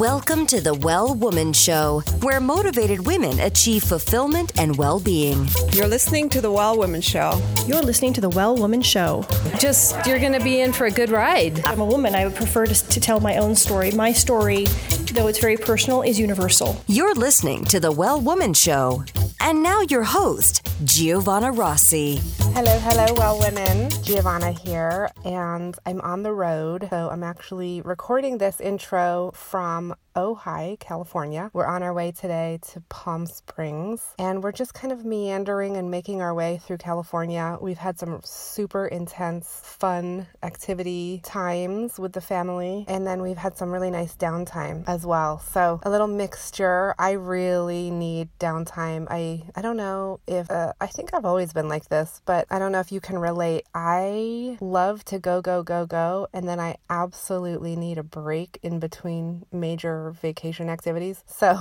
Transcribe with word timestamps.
Welcome 0.00 0.46
to 0.46 0.62
the 0.62 0.72
Well 0.72 1.14
Woman 1.14 1.52
Show, 1.52 2.02
where 2.22 2.40
motivated 2.40 3.04
women 3.04 3.38
achieve 3.38 3.82
fulfillment 3.82 4.58
and 4.58 4.78
well 4.78 4.98
being. 4.98 5.46
You're 5.72 5.88
listening 5.88 6.30
to 6.30 6.40
the 6.40 6.50
Well 6.50 6.78
Woman 6.78 7.02
Show. 7.02 7.38
You're 7.66 7.82
listening 7.82 8.14
to 8.14 8.22
the 8.22 8.30
Well 8.30 8.56
Woman 8.56 8.80
Show. 8.80 9.26
Just, 9.58 10.06
you're 10.06 10.18
going 10.18 10.32
to 10.32 10.40
be 10.40 10.62
in 10.62 10.72
for 10.72 10.86
a 10.86 10.90
good 10.90 11.10
ride. 11.10 11.62
I'm 11.66 11.80
a 11.80 11.84
woman. 11.84 12.14
I 12.14 12.24
would 12.24 12.34
prefer 12.34 12.64
to, 12.64 12.88
to 12.88 12.98
tell 12.98 13.20
my 13.20 13.36
own 13.36 13.54
story. 13.54 13.90
My 13.90 14.10
story, 14.12 14.64
though 15.12 15.26
it's 15.26 15.38
very 15.38 15.56
personal, 15.56 16.02
is 16.02 16.18
universal. 16.18 16.82
You're 16.86 17.14
listening 17.14 17.64
to 17.66 17.80
the 17.80 17.92
Well 17.92 18.20
Woman 18.20 18.54
Show. 18.54 19.04
And 19.40 19.62
now 19.62 19.80
your 19.80 20.02
host, 20.02 20.68
Giovanna 20.84 21.50
Rossi. 21.50 22.20
Hello, 22.52 22.78
hello, 22.80 23.06
well 23.16 23.38
women. 23.38 23.90
Giovanna 24.02 24.52
here, 24.52 25.10
and 25.24 25.74
I'm 25.86 26.00
on 26.02 26.22
the 26.22 26.32
road. 26.32 26.86
So 26.90 27.08
I'm 27.10 27.22
actually 27.22 27.80
recording 27.80 28.38
this 28.38 28.60
intro 28.60 29.32
from 29.34 29.94
Ojai, 30.20 30.78
California. 30.78 31.50
We're 31.54 31.64
on 31.64 31.82
our 31.82 31.94
way 31.94 32.12
today 32.12 32.58
to 32.72 32.82
Palm 32.90 33.24
Springs, 33.24 34.14
and 34.18 34.42
we're 34.42 34.52
just 34.52 34.74
kind 34.74 34.92
of 34.92 35.02
meandering 35.02 35.78
and 35.78 35.90
making 35.90 36.20
our 36.20 36.34
way 36.34 36.60
through 36.62 36.76
California. 36.76 37.56
We've 37.58 37.78
had 37.78 37.98
some 37.98 38.20
super 38.22 38.86
intense, 38.86 39.46
fun 39.64 40.26
activity 40.42 41.22
times 41.24 41.98
with 41.98 42.12
the 42.12 42.20
family, 42.20 42.84
and 42.86 43.06
then 43.06 43.22
we've 43.22 43.38
had 43.38 43.56
some 43.56 43.70
really 43.70 43.90
nice 43.90 44.14
downtime 44.14 44.84
as 44.86 45.06
well. 45.06 45.38
So 45.38 45.80
a 45.84 45.90
little 45.90 46.06
mixture. 46.06 46.94
I 46.98 47.12
really 47.12 47.90
need 47.90 48.28
downtime. 48.38 49.06
I 49.10 49.44
I 49.56 49.62
don't 49.62 49.78
know 49.78 50.20
if 50.26 50.50
uh, 50.50 50.74
I 50.82 50.88
think 50.88 51.14
I've 51.14 51.24
always 51.24 51.54
been 51.54 51.68
like 51.68 51.88
this, 51.88 52.20
but 52.26 52.46
I 52.50 52.58
don't 52.58 52.72
know 52.72 52.80
if 52.80 52.92
you 52.92 53.00
can 53.00 53.18
relate. 53.18 53.64
I 53.74 54.58
love 54.60 55.02
to 55.06 55.18
go 55.18 55.40
go 55.40 55.62
go 55.62 55.86
go, 55.86 56.28
and 56.34 56.46
then 56.46 56.60
I 56.60 56.76
absolutely 56.90 57.74
need 57.74 57.96
a 57.96 58.02
break 58.02 58.58
in 58.62 58.80
between 58.80 59.46
major 59.50 60.09
vacation 60.10 60.68
activities. 60.68 61.22
So 61.26 61.58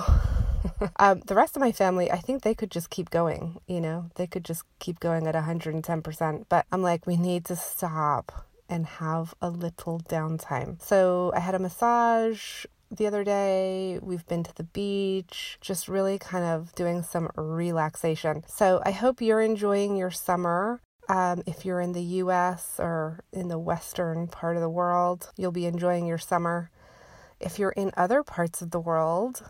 um, 0.97 1.21
the 1.25 1.35
rest 1.35 1.55
of 1.55 1.61
my 1.61 1.71
family, 1.71 2.11
I 2.11 2.17
think 2.17 2.43
they 2.43 2.53
could 2.53 2.71
just 2.71 2.89
keep 2.89 3.09
going, 3.09 3.59
you 3.67 3.81
know, 3.81 4.09
they 4.15 4.27
could 4.27 4.45
just 4.45 4.63
keep 4.79 4.99
going 4.99 5.27
at 5.27 5.35
110%. 5.35 6.45
But 6.49 6.65
I'm 6.71 6.81
like, 6.81 7.05
we 7.07 7.17
need 7.17 7.45
to 7.45 7.55
stop 7.55 8.45
and 8.69 8.85
have 8.85 9.33
a 9.41 9.49
little 9.49 9.99
downtime. 10.01 10.81
So 10.81 11.31
I 11.35 11.39
had 11.39 11.55
a 11.55 11.59
massage 11.59 12.65
the 12.91 13.07
other 13.07 13.23
day. 13.23 13.99
We've 14.01 14.25
been 14.27 14.43
to 14.43 14.55
the 14.55 14.63
beach, 14.63 15.57
just 15.61 15.87
really 15.87 16.17
kind 16.17 16.45
of 16.45 16.73
doing 16.75 17.01
some 17.03 17.29
relaxation. 17.35 18.43
So 18.47 18.81
I 18.85 18.91
hope 18.91 19.21
you're 19.21 19.41
enjoying 19.41 19.95
your 19.95 20.11
summer. 20.11 20.81
Um, 21.07 21.41
if 21.47 21.65
you're 21.65 21.79
in 21.79 21.93
the 21.93 22.03
US 22.03 22.75
or 22.77 23.21
in 23.33 23.47
the 23.47 23.57
western 23.57 24.27
part 24.27 24.55
of 24.55 24.61
the 24.61 24.69
world, 24.69 25.31
you'll 25.37 25.51
be 25.51 25.65
enjoying 25.65 26.05
your 26.05 26.19
summer. 26.19 26.69
If 27.39 27.57
you're 27.57 27.71
in 27.71 27.91
other 27.95 28.23
parts 28.23 28.61
of 28.61 28.71
the 28.71 28.79
world, 28.79 29.49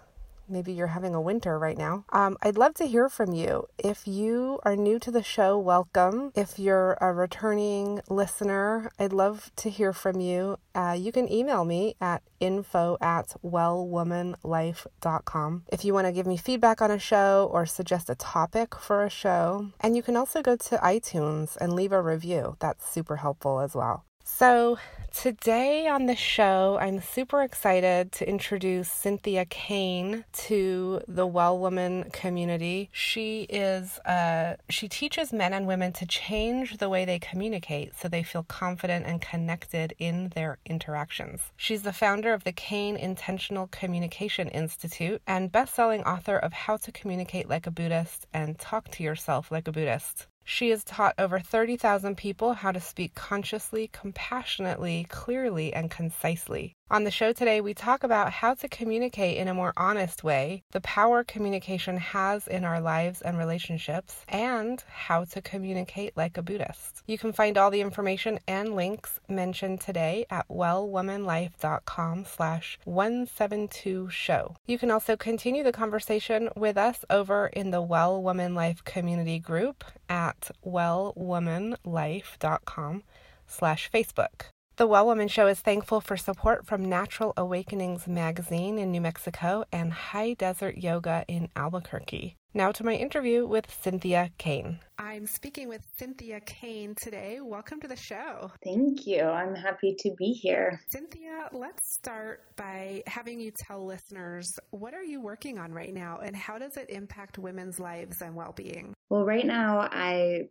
maybe 0.50 0.73
you're 0.73 0.88
having 0.88 1.16
a 1.16 1.22
winter 1.22 1.58
right 1.58 1.78
now. 1.78 2.04
Um, 2.12 2.38
I'd 2.42 2.58
love 2.58 2.73
to 2.76 2.86
hear 2.86 3.08
from 3.09 3.34
you. 3.34 3.68
If 3.78 4.08
you 4.08 4.59
are 4.64 4.76
new 4.76 5.00
to 5.00 5.12
the 5.12 5.23
show, 5.23 5.58
welcome. 5.58 6.31
If 6.36 6.59
you're 6.59 6.98
a 7.02 7.14
returning 7.14 8.02
listener, 8.09 8.92
I'd 9.00 9.14
love 9.14 9.52
to 9.58 9.70
hear 9.70 9.94
from 9.94 10.20
you. 10.20 10.58
Uh, 10.76 10.98
you 10.98 11.12
can 11.12 11.31
email 11.31 11.66
me 11.66 11.96
at 12.02 12.23
info 12.40 12.98
at 13.02 13.36
wellwomanlife.com 13.44 15.64
if 15.72 15.84
you 15.84 15.94
want 15.94 16.08
to 16.08 16.14
give 16.14 16.28
me 16.28 16.38
feedback 16.38 16.81
on 16.81 16.92
a 16.92 17.00
show 17.00 17.50
or 17.52 17.66
suggest 17.66 18.09
a 18.09 18.16
topic 18.16 18.76
for 18.76 19.03
a 19.03 19.09
show. 19.09 19.72
And 19.80 19.96
you 19.96 20.03
can 20.03 20.16
also 20.16 20.42
go 20.42 20.56
to 20.56 20.78
iTunes 20.78 21.58
and 21.58 21.74
leave 21.74 21.92
a 21.92 22.02
review. 22.02 22.56
That's 22.59 22.90
super 22.90 23.18
helpful 23.18 23.59
as 23.59 23.76
well. 23.76 24.06
So, 24.39 24.80
today 25.12 25.86
on 25.89 26.06
the 26.06 26.16
show, 26.16 26.78
I'm 26.80 27.02
super 27.02 27.44
excited 27.44 28.14
to 28.14 28.30
introduce 28.30 28.89
Cynthia 28.89 29.44
Kane 29.44 30.23
to 30.48 31.02
the 31.09 31.28
Well 31.28 31.59
Woman 31.59 32.09
community. 32.14 32.90
She 32.94 33.42
is 33.50 34.00
uh, 34.06 34.56
she 34.69 34.88
teaches 34.88 35.34
men 35.34 35.52
and 35.52 35.68
women 35.68 35.91
to 35.91 36.06
change 36.06 36.78
the 36.78 36.88
way 36.88 37.03
they 37.03 37.19
communicate 37.19 37.97
so 37.97 38.07
they 38.07 38.24
feel 38.24 38.44
confident 38.44 39.06
and 39.06 39.19
connected 39.19 39.94
in 40.00 40.30
their 40.30 40.57
interactions. 40.66 41.41
She's 41.57 41.81
the 41.81 41.91
founder 41.91 42.31
of 42.31 42.46
the 42.46 42.53
Kane 42.53 42.96
Intentional 42.96 43.68
Communication 43.68 44.47
Institute 44.47 45.22
and 45.28 45.51
best-selling 45.51 46.03
author 46.03 46.38
of 46.38 46.53
How 46.53 46.78
to 46.78 46.94
Communicate 46.94 47.50
Like 47.50 47.68
a 47.68 47.72
Buddhist 47.72 48.25
and 48.34 48.57
Talk 48.57 48.88
to 48.91 49.03
Yourself 49.03 49.51
Like 49.51 49.68
a 49.68 49.74
Buddhist. 49.74 50.28
She 50.44 50.69
has 50.69 50.83
taught 50.83 51.16
over 51.17 51.39
30,000 51.39 52.17
people 52.17 52.53
how 52.53 52.72
to 52.72 52.79
speak 52.79 53.13
consciously, 53.16 53.89
compassionately, 53.91 55.05
clearly, 55.09 55.73
and 55.73 55.91
concisely. 55.91 56.75
On 56.91 57.03
the 57.03 57.11
show 57.11 57.31
today, 57.31 57.61
we 57.61 57.75
talk 57.75 58.03
about 58.03 58.31
how 58.31 58.55
to 58.55 58.67
communicate 58.67 59.38
in 59.38 59.47
a 59.47 59.53
more 59.53 59.73
honest 59.77 60.23
way, 60.23 60.63
the 60.72 60.81
power 60.81 61.23
communication 61.23 61.97
has 61.97 62.47
in 62.47 62.66
our 62.66 62.81
lives 62.81 63.22
and 63.22 63.38
relationships, 63.38 64.25
and 64.27 64.83
how 64.89 65.23
to 65.25 65.39
communicate 65.39 66.17
like 66.17 66.35
a 66.35 66.41
Buddhist. 66.41 67.03
You 67.05 67.19
can 67.19 67.31
find 67.31 67.59
all 67.59 67.69
the 67.69 67.81
information 67.81 68.39
and 68.47 68.75
links 68.75 69.19
mentioned 69.27 69.81
today 69.81 70.25
at 70.31 70.50
wellwomanlife.com 70.50 72.25
slash 72.25 72.79
172 72.85 74.09
show. 74.09 74.56
You 74.66 74.79
can 74.79 74.89
also 74.89 75.16
continue 75.16 75.63
the 75.63 75.71
conversation 75.71 76.50
with 76.56 76.75
us 76.75 77.06
over 77.07 77.45
in 77.47 77.69
the 77.69 77.83
Well 77.83 78.19
Woman 78.19 78.56
Life 78.56 78.83
community 78.83 79.38
group 79.38 79.83
at 80.09 80.50
wellwomanlife.com 80.66 83.03
slash 83.45 83.91
Facebook. 83.91 84.45
The 84.79 84.88
Well 84.88 85.07
Woman 85.07 85.28
Show 85.28 85.47
is 85.47 85.59
thankful 85.59 86.00
for 86.00 86.16
support 86.16 86.66
from 86.66 86.88
Natural 86.88 87.34
Awakenings 87.35 88.07
magazine 88.07 88.79
in 88.79 88.91
New 88.91 89.01
Mexico 89.01 89.66
and 89.73 89.91
High 89.91 90.35
Desert 90.35 90.78
Yoga 90.78 91.25
in 91.28 91.50
Albuquerque. 91.57 92.38
Now 92.53 92.72
to 92.72 92.85
my 92.85 92.94
interview 92.94 93.45
with 93.45 93.69
Cynthia 93.69 94.31
Kane. 94.38 94.79
I'm 94.97 95.28
speaking 95.28 95.68
with 95.68 95.81
Cynthia 95.97 96.39
Kane 96.39 96.95
today. 96.95 97.39
Welcome 97.41 97.81
to 97.81 97.89
the 97.89 97.97
show. 97.97 98.53
Thank 98.63 99.06
you. 99.06 99.23
I'm 99.23 99.53
happy 99.53 99.97
to 100.00 100.16
be 100.18 100.31
here. 100.31 100.79
Cynthia, 100.88 101.50
let's 101.51 101.94
start 101.94 102.44
by 102.56 103.03
having 103.06 103.41
you 103.41 103.51
tell 103.51 103.85
listeners 103.85 104.57
what 104.69 104.94
are 104.94 105.03
you 105.03 105.19
working 105.19 105.59
on 105.59 105.73
right 105.73 105.94
now 105.94 106.19
and 106.23 106.34
how 106.34 106.57
does 106.57 106.78
it 106.78 106.89
impact 106.89 107.38
women's 107.38 107.81
lives 107.81 108.22
and 108.22 108.34
well-being? 108.34 108.94
Well, 109.09 109.25
right 109.25 109.45
now 109.45 109.89
I 109.91 110.47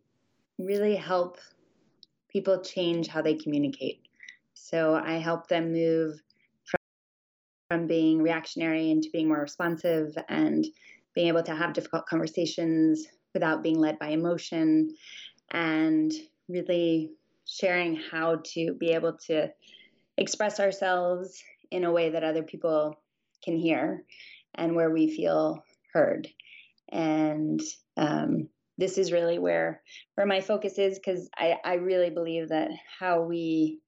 really 0.58 0.96
help 0.96 1.38
people 2.30 2.60
change 2.60 3.08
how 3.08 3.22
they 3.22 3.34
communicate. 3.34 4.02
So 4.70 4.94
I 4.94 5.14
help 5.14 5.48
them 5.48 5.72
move 5.72 6.20
from, 6.64 6.78
from 7.70 7.86
being 7.86 8.20
reactionary 8.20 8.90
into 8.90 9.08
being 9.10 9.28
more 9.28 9.40
responsive 9.40 10.14
and 10.28 10.66
being 11.14 11.28
able 11.28 11.42
to 11.44 11.54
have 11.54 11.72
difficult 11.72 12.04
conversations 12.04 13.06
without 13.32 13.62
being 13.62 13.78
led 13.78 13.98
by 13.98 14.08
emotion 14.08 14.94
and 15.50 16.12
really 16.50 17.12
sharing 17.46 17.96
how 18.10 18.42
to 18.44 18.74
be 18.74 18.90
able 18.90 19.14
to 19.26 19.48
express 20.18 20.60
ourselves 20.60 21.42
in 21.70 21.84
a 21.84 21.92
way 21.92 22.10
that 22.10 22.24
other 22.24 22.42
people 22.42 22.94
can 23.42 23.56
hear 23.56 24.04
and 24.54 24.76
where 24.76 24.90
we 24.90 25.16
feel 25.16 25.64
heard. 25.94 26.28
And 26.92 27.60
um, 27.96 28.50
this 28.76 28.98
is 28.98 29.12
really 29.12 29.38
where 29.38 29.82
where 30.14 30.26
my 30.26 30.42
focus 30.42 30.78
is 30.78 30.98
because 30.98 31.30
I, 31.34 31.56
I 31.64 31.74
really 31.74 32.10
believe 32.10 32.50
that 32.50 32.70
how 32.98 33.22
we 33.22 33.80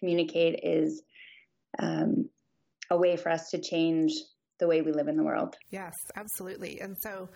communicate 0.00 0.60
is 0.64 1.02
um, 1.78 2.28
a 2.90 2.96
way 2.96 3.16
for 3.16 3.28
us 3.30 3.50
to 3.50 3.58
change 3.58 4.12
the 4.58 4.66
way 4.66 4.82
we 4.82 4.92
live 4.92 5.08
in 5.08 5.16
the 5.16 5.22
world. 5.22 5.56
Yes, 5.70 5.94
absolutely. 6.16 6.80
And 6.80 6.96
so 7.00 7.28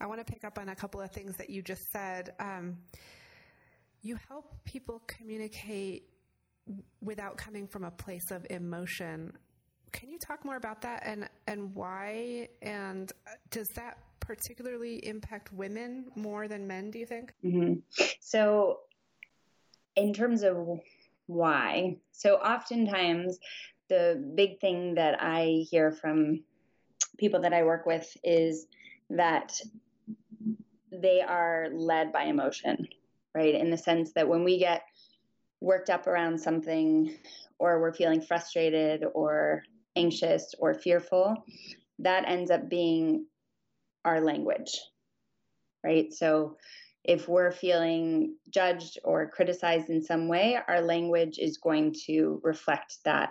I 0.00 0.06
want 0.06 0.24
to 0.24 0.30
pick 0.30 0.44
up 0.44 0.58
on 0.58 0.68
a 0.68 0.76
couple 0.76 1.00
of 1.00 1.10
things 1.10 1.36
that 1.36 1.50
you 1.50 1.62
just 1.62 1.82
said. 1.90 2.34
Um, 2.38 2.76
you 4.02 4.16
help 4.28 4.54
people 4.64 5.02
communicate 5.06 6.04
without 7.00 7.36
coming 7.36 7.66
from 7.66 7.84
a 7.84 7.90
place 7.90 8.30
of 8.30 8.46
emotion. 8.50 9.32
Can 9.92 10.10
you 10.10 10.18
talk 10.18 10.44
more 10.44 10.56
about 10.56 10.82
that 10.82 11.02
and, 11.04 11.28
and 11.46 11.74
why? 11.74 12.48
And 12.62 13.10
does 13.50 13.66
that 13.74 13.98
particularly 14.20 15.06
impact 15.06 15.52
women 15.52 16.06
more 16.14 16.46
than 16.46 16.66
men, 16.66 16.90
do 16.90 16.98
you 16.98 17.06
think? 17.06 17.32
Mm-hmm. 17.44 17.80
So, 18.20 18.80
in 19.96 20.12
terms 20.12 20.42
of 20.42 20.56
why. 21.28 21.98
So 22.10 22.34
oftentimes, 22.36 23.38
the 23.88 24.22
big 24.34 24.60
thing 24.60 24.94
that 24.94 25.22
I 25.22 25.64
hear 25.70 25.92
from 25.92 26.42
people 27.18 27.40
that 27.42 27.52
I 27.52 27.62
work 27.62 27.86
with 27.86 28.16
is 28.24 28.66
that 29.10 29.52
they 30.90 31.20
are 31.20 31.68
led 31.72 32.12
by 32.12 32.24
emotion, 32.24 32.88
right? 33.34 33.54
In 33.54 33.70
the 33.70 33.78
sense 33.78 34.12
that 34.14 34.28
when 34.28 34.42
we 34.42 34.58
get 34.58 34.82
worked 35.60 35.90
up 35.90 36.06
around 36.06 36.38
something 36.38 37.14
or 37.58 37.80
we're 37.80 37.92
feeling 37.92 38.20
frustrated 38.20 39.04
or 39.14 39.62
anxious 39.96 40.54
or 40.58 40.74
fearful, 40.74 41.44
that 41.98 42.24
ends 42.26 42.50
up 42.50 42.68
being 42.68 43.26
our 44.04 44.20
language, 44.20 44.80
right? 45.84 46.12
So 46.12 46.56
if 47.08 47.26
we're 47.26 47.50
feeling 47.50 48.36
judged 48.50 48.98
or 49.02 49.30
criticized 49.30 49.88
in 49.88 50.02
some 50.02 50.28
way, 50.28 50.58
our 50.68 50.82
language 50.82 51.38
is 51.38 51.56
going 51.56 51.94
to 52.06 52.38
reflect 52.44 52.98
that 53.04 53.30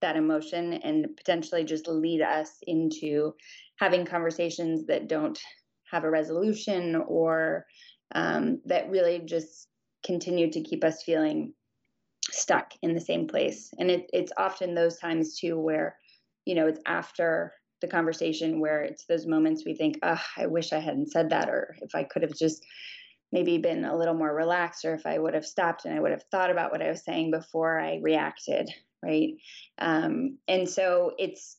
that 0.00 0.16
emotion 0.16 0.72
and 0.72 1.14
potentially 1.18 1.62
just 1.62 1.86
lead 1.86 2.22
us 2.22 2.56
into 2.66 3.34
having 3.76 4.06
conversations 4.06 4.86
that 4.86 5.08
don't 5.08 5.38
have 5.90 6.04
a 6.04 6.10
resolution 6.10 6.96
or 7.06 7.66
um, 8.14 8.62
that 8.64 8.88
really 8.88 9.18
just 9.18 9.68
continue 10.02 10.50
to 10.50 10.62
keep 10.62 10.82
us 10.82 11.02
feeling 11.02 11.52
stuck 12.30 12.72
in 12.80 12.94
the 12.94 13.00
same 13.00 13.28
place. 13.28 13.68
And 13.78 13.90
it, 13.90 14.08
it's 14.14 14.32
often 14.38 14.74
those 14.74 14.96
times 14.96 15.38
too 15.38 15.58
where, 15.58 15.98
you 16.46 16.54
know, 16.54 16.66
it's 16.66 16.80
after 16.86 17.52
the 17.82 17.88
conversation 17.88 18.60
where 18.60 18.80
it's 18.80 19.04
those 19.04 19.26
moments 19.26 19.64
we 19.66 19.74
think, 19.74 19.98
oh, 20.02 20.22
I 20.38 20.46
wish 20.46 20.72
I 20.72 20.78
hadn't 20.78 21.12
said 21.12 21.28
that, 21.30 21.50
or 21.50 21.76
if 21.82 21.94
I 21.94 22.04
could 22.04 22.22
have 22.22 22.34
just 22.34 22.64
maybe 23.32 23.58
been 23.58 23.84
a 23.84 23.96
little 23.96 24.14
more 24.14 24.34
relaxed, 24.34 24.84
or 24.84 24.94
if 24.94 25.06
I 25.06 25.18
would 25.18 25.34
have 25.34 25.46
stopped 25.46 25.84
and 25.84 25.94
I 25.94 26.00
would 26.00 26.10
have 26.10 26.24
thought 26.30 26.50
about 26.50 26.72
what 26.72 26.82
I 26.82 26.90
was 26.90 27.04
saying 27.04 27.30
before 27.30 27.80
I 27.80 28.00
reacted, 28.02 28.68
right? 29.02 29.34
Um, 29.78 30.38
and 30.48 30.68
so 30.68 31.12
it's 31.18 31.58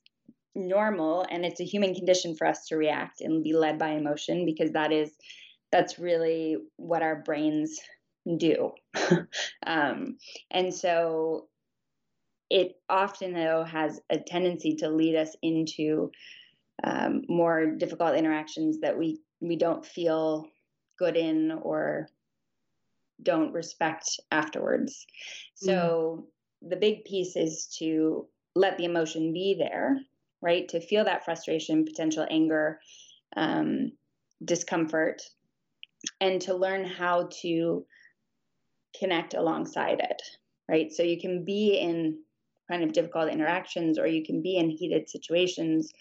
normal 0.54 1.26
and 1.30 1.46
it's 1.46 1.62
a 1.62 1.66
human 1.66 1.96
condition 1.96 2.36
for 2.36 2.46
us 2.46 2.68
to 2.68 2.76
react 2.76 3.22
and 3.22 3.44
be 3.44 3.54
led 3.54 3.80
by 3.80 3.92
emotion 3.92 4.46
because 4.46 4.72
that 4.72 4.92
is 4.92 5.12
that's 5.72 5.98
really 5.98 6.58
what 6.76 7.02
our 7.02 7.16
brains 7.24 7.80
do. 8.38 8.72
um, 9.66 10.18
and 10.52 10.74
so 10.74 11.48
it 12.50 12.74
often, 12.90 13.34
though, 13.34 13.64
has 13.64 14.02
a 14.10 14.20
tendency 14.20 14.76
to 14.76 14.90
lead 14.90 15.16
us 15.16 15.36
into 15.42 16.12
um, 16.84 17.22
more 17.30 17.68
difficult 17.78 18.16
interactions 18.16 18.82
that 18.82 18.98
we, 18.98 19.22
we 19.40 19.56
don't 19.56 19.86
feel 19.86 20.48
good 21.02 21.18
in 21.18 21.52
or 21.64 22.08
don't 23.24 23.54
respect 23.54 24.20
afterwards. 24.32 25.08
So 25.56 26.28
mm. 26.64 26.70
the 26.70 26.76
big 26.76 27.06
piece 27.06 27.36
is 27.36 27.76
to 27.80 28.28
let 28.56 28.78
the 28.78 28.86
emotion 28.86 29.34
be 29.34 29.56
there, 29.58 30.00
right? 30.42 30.68
To 30.70 30.80
feel 30.80 31.04
that 31.06 31.26
frustration, 31.26 31.86
potential 31.86 32.28
anger, 32.30 32.80
um, 33.36 33.94
discomfort, 34.46 35.24
and 36.20 36.40
to 36.42 36.54
learn 36.56 36.86
how 36.86 37.30
to 37.42 37.84
connect 39.00 39.34
alongside 39.34 40.02
it, 40.02 40.22
right? 40.70 40.92
So 40.92 41.02
you 41.02 41.20
can 41.20 41.44
be 41.44 41.80
in 41.80 42.20
kind 42.70 42.84
of 42.84 42.94
difficult 42.94 43.32
interactions 43.32 43.98
or 43.98 44.06
you 44.06 44.24
can 44.24 44.44
be 44.44 44.58
in 44.58 44.70
heated 44.70 45.10
situations 45.10 45.92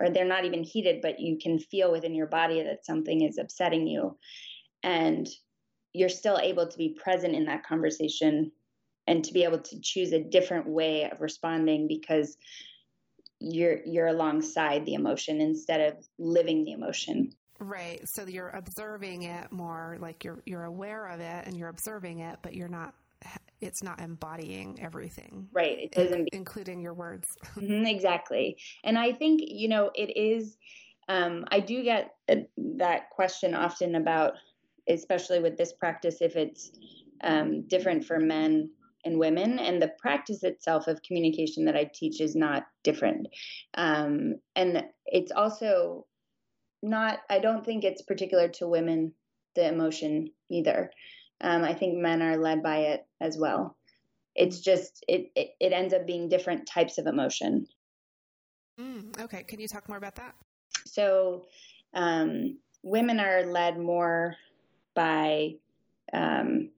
or 0.00 0.10
they're 0.10 0.24
not 0.24 0.44
even 0.44 0.62
heated, 0.62 1.00
but 1.02 1.20
you 1.20 1.38
can 1.38 1.58
feel 1.58 1.92
within 1.92 2.14
your 2.14 2.26
body 2.26 2.62
that 2.62 2.86
something 2.86 3.22
is 3.22 3.38
upsetting 3.38 3.86
you. 3.86 4.16
And 4.82 5.28
you're 5.92 6.08
still 6.08 6.38
able 6.38 6.66
to 6.66 6.78
be 6.78 6.96
present 7.02 7.34
in 7.34 7.46
that 7.46 7.66
conversation 7.66 8.52
and 9.06 9.24
to 9.24 9.32
be 9.32 9.44
able 9.44 9.58
to 9.58 9.80
choose 9.80 10.12
a 10.12 10.22
different 10.22 10.66
way 10.68 11.10
of 11.10 11.20
responding 11.20 11.88
because 11.88 12.36
you're 13.40 13.84
you're 13.84 14.06
alongside 14.06 14.86
the 14.86 14.94
emotion 14.94 15.40
instead 15.40 15.80
of 15.80 16.04
living 16.18 16.64
the 16.64 16.72
emotion 16.72 17.32
Right. 17.62 18.00
So 18.08 18.26
you're 18.26 18.50
observing 18.50 19.22
it 19.22 19.52
more 19.52 19.96
like 20.00 20.24
you're 20.24 20.42
you're 20.46 20.64
aware 20.64 21.06
of 21.06 21.20
it 21.20 21.46
and 21.46 21.56
you're 21.56 21.68
observing 21.68 22.18
it, 22.18 22.38
but 22.42 22.54
you're 22.54 22.68
not 22.68 22.94
it's 23.62 23.82
not 23.82 24.00
embodying 24.00 24.78
everything. 24.80 25.48
Right. 25.52 25.78
It 25.78 25.92
doesn't 25.92 26.28
including 26.32 26.80
your 26.80 26.94
words. 26.94 27.36
Mm-hmm, 27.52 27.86
exactly. 27.86 28.56
And 28.82 28.98
I 28.98 29.12
think, 29.12 29.40
you 29.44 29.68
know, 29.68 29.90
it 29.94 30.16
is 30.16 30.56
um, 31.08 31.44
I 31.50 31.60
do 31.60 31.82
get 31.82 32.14
uh, 32.28 32.36
that 32.78 33.10
question 33.10 33.54
often 33.54 33.94
about 33.94 34.32
especially 34.88 35.38
with 35.40 35.56
this 35.56 35.72
practice 35.72 36.18
if 36.20 36.36
it's 36.36 36.72
um, 37.22 37.62
different 37.68 38.04
for 38.04 38.18
men 38.18 38.70
and 39.04 39.18
women 39.18 39.58
and 39.58 39.80
the 39.80 39.92
practice 39.98 40.42
itself 40.42 40.86
of 40.86 41.02
communication 41.02 41.64
that 41.64 41.76
i 41.76 41.88
teach 41.92 42.20
is 42.20 42.34
not 42.34 42.64
different 42.82 43.26
um, 43.74 44.34
and 44.56 44.84
it's 45.06 45.32
also 45.32 46.06
not 46.82 47.20
i 47.30 47.38
don't 47.38 47.64
think 47.64 47.84
it's 47.84 48.02
particular 48.02 48.48
to 48.48 48.66
women 48.66 49.12
the 49.54 49.66
emotion 49.66 50.28
either 50.50 50.90
um, 51.42 51.64
i 51.64 51.74
think 51.74 51.96
men 51.96 52.22
are 52.22 52.36
led 52.36 52.62
by 52.62 52.78
it 52.78 53.06
as 53.20 53.36
well. 53.38 53.76
It's 54.34 54.60
just 54.60 55.04
it, 55.08 55.30
it, 55.36 55.50
it 55.60 55.72
ends 55.72 55.92
up 55.92 56.06
being 56.06 56.28
different 56.28 56.66
types 56.66 56.98
of 56.98 57.06
emotion. 57.06 57.66
Mm, 58.80 59.20
okay 59.20 59.42
can 59.42 59.60
you 59.60 59.68
talk 59.68 59.88
more 59.88 59.98
about 59.98 60.16
that? 60.16 60.34
So 60.86 61.46
um, 61.94 62.58
women 62.82 63.20
are 63.20 63.44
led 63.44 63.78
more 63.78 64.36
by 64.94 65.56
um, 66.12 66.70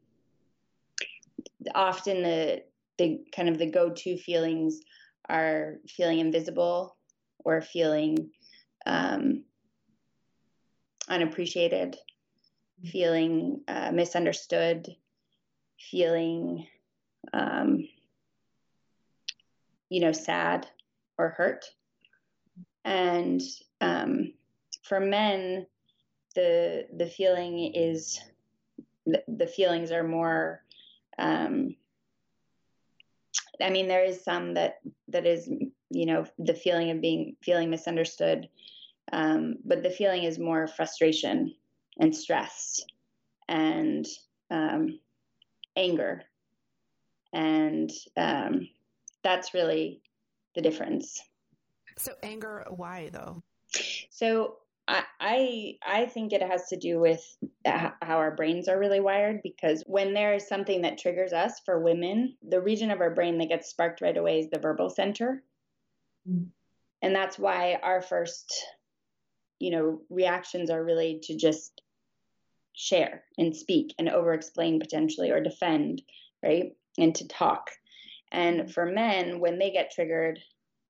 often 1.75 2.23
the 2.23 2.63
the 2.99 3.21
kind 3.35 3.49
of 3.49 3.59
the 3.59 3.71
go-to 3.71 4.17
feelings 4.17 4.81
are 5.29 5.79
feeling 5.89 6.21
invisible 6.21 6.97
or 7.45 7.61
feeling 7.61 8.31
um, 8.87 9.45
unappreciated, 11.09 11.97
feeling 12.85 13.61
uh, 13.69 13.91
misunderstood, 13.93 14.89
feeling, 15.79 16.67
um, 17.33 17.89
you 19.89 20.01
know, 20.01 20.13
sad 20.13 20.67
or 21.19 21.31
hurt. 21.31 21.65
And 22.85 23.41
um, 23.81 24.33
for 24.83 25.01
men, 25.01 25.67
the 26.35 26.87
the 26.97 27.07
feeling 27.07 27.73
is 27.75 28.21
the, 29.07 29.47
feelings 29.47 29.93
are 29.93 30.05
more. 30.05 30.63
Um, 31.19 31.77
I 33.63 33.71
mean, 33.71 33.89
there 33.89 34.05
is 34.05 34.25
some 34.25 34.55
that 34.55 34.81
that 35.09 35.27
is, 35.27 35.49
you 35.91 36.07
know, 36.07 36.27
the 36.39 36.55
feeling 36.55 36.91
of 36.91 37.01
being 37.01 37.37
feeling 37.43 37.71
misunderstood 37.71 38.49
um, 39.13 39.57
but 39.65 39.83
the 39.83 39.91
feeling 39.91 40.25
is 40.25 40.39
more 40.39 40.67
frustration 40.67 41.55
and 41.99 42.15
stress 42.15 42.81
and 43.49 44.07
um, 44.51 44.99
anger. 45.77 46.23
And 47.33 47.91
um, 48.17 48.69
that's 49.23 49.55
really 49.55 50.01
the 50.55 50.63
difference. 50.63 51.21
So, 51.97 52.13
anger, 52.23 52.65
why 52.71 53.11
though? 53.13 53.43
So, 54.11 54.57
I, 54.87 55.03
I, 55.19 55.79
I 55.87 56.07
think 56.07 56.33
it 56.33 56.43
has 56.43 56.69
to 56.69 56.77
do 56.77 57.01
with 57.01 57.23
how 57.65 57.95
our 58.03 58.37
brains 58.37 58.69
are 58.69 58.79
really 58.79 59.01
wired 59.01 59.41
because 59.43 59.83
when 59.87 60.13
there 60.13 60.35
is 60.35 60.47
something 60.47 60.83
that 60.83 60.99
triggers 60.99 61.33
us 61.33 61.61
for 61.65 61.81
women, 61.81 62.37
the 62.47 62.61
region 62.61 62.91
of 62.91 63.01
our 63.01 63.15
brain 63.15 63.39
that 63.39 63.49
gets 63.49 63.71
sparked 63.71 64.03
right 64.03 64.17
away 64.17 64.41
is 64.41 64.51
the 64.51 64.59
verbal 64.59 64.91
center. 64.91 65.43
Mm. 66.29 66.49
And 67.01 67.15
that's 67.15 67.39
why 67.39 67.79
our 67.83 68.03
first 68.03 68.53
you 69.59 69.71
know, 69.71 70.03
reactions 70.11 70.71
are 70.71 70.85
really 70.85 71.21
to 71.23 71.37
just 71.37 71.81
share 72.75 73.25
and 73.39 73.57
speak 73.57 73.95
and 73.99 74.09
over 74.09 74.33
explain 74.33 74.81
potentially 74.81 75.31
or 75.31 75.43
defend, 75.43 76.03
right? 76.43 76.73
And 76.99 77.15
to 77.15 77.29
talk. 77.29 77.71
And 78.33 78.73
for 78.73 78.87
men, 78.87 79.41
when 79.41 79.59
they 79.59 79.71
get 79.71 79.93
triggered, 79.93 80.41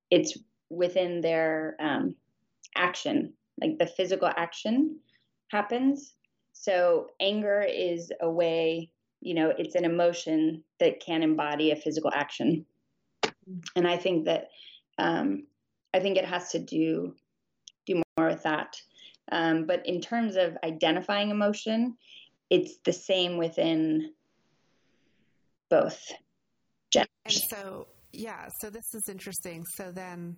it's 0.09 0.37
within 0.69 1.21
their 1.21 1.75
um, 1.79 2.15
action, 2.75 3.33
like 3.61 3.77
the 3.77 3.87
physical 3.87 4.29
action 4.35 4.99
happens. 5.51 6.13
So 6.53 7.07
anger 7.19 7.61
is 7.61 8.11
a 8.21 8.29
way, 8.29 8.89
you 9.21 9.33
know, 9.33 9.53
it's 9.57 9.75
an 9.75 9.85
emotion 9.85 10.63
that 10.79 10.99
can 10.99 11.23
embody 11.23 11.71
a 11.71 11.75
physical 11.75 12.11
action. 12.13 12.65
And 13.75 13.87
I 13.87 13.97
think 13.97 14.25
that, 14.25 14.49
um, 14.97 15.45
I 15.93 15.99
think 15.99 16.17
it 16.17 16.25
has 16.25 16.49
to 16.51 16.59
do 16.59 17.13
do 17.85 18.01
more 18.17 18.27
with 18.27 18.43
that. 18.43 18.75
Um, 19.31 19.65
but 19.65 19.85
in 19.85 20.01
terms 20.01 20.35
of 20.35 20.57
identifying 20.63 21.29
emotion, 21.29 21.97
it's 22.49 22.77
the 22.85 22.93
same 22.93 23.37
within 23.37 24.11
both 25.69 25.99
genders. 26.91 27.09
And 27.25 27.33
so, 27.49 27.87
yeah, 28.13 28.47
so 28.61 28.69
this 28.69 28.85
is 28.93 29.09
interesting. 29.09 29.63
So 29.77 29.91
then 29.91 30.37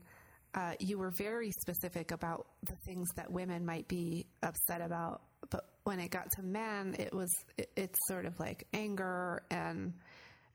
uh, 0.56 0.74
you 0.80 0.98
were 0.98 1.12
very 1.18 1.52
specific 1.52 2.12
about 2.12 2.48
the 2.64 2.76
things 2.86 3.08
that 3.16 3.32
women 3.32 3.66
might 3.66 3.88
be 3.88 4.26
upset 4.42 4.82
about, 4.82 5.22
but 5.50 5.66
when 5.84 6.00
it 6.00 6.10
got 6.10 6.32
to 6.32 6.44
men, 6.44 6.96
it 6.98 7.14
was 7.14 7.32
it, 7.58 7.70
it's 7.76 8.00
sort 8.08 8.26
of 8.26 8.40
like 8.40 8.66
anger 8.74 9.44
and 9.52 9.94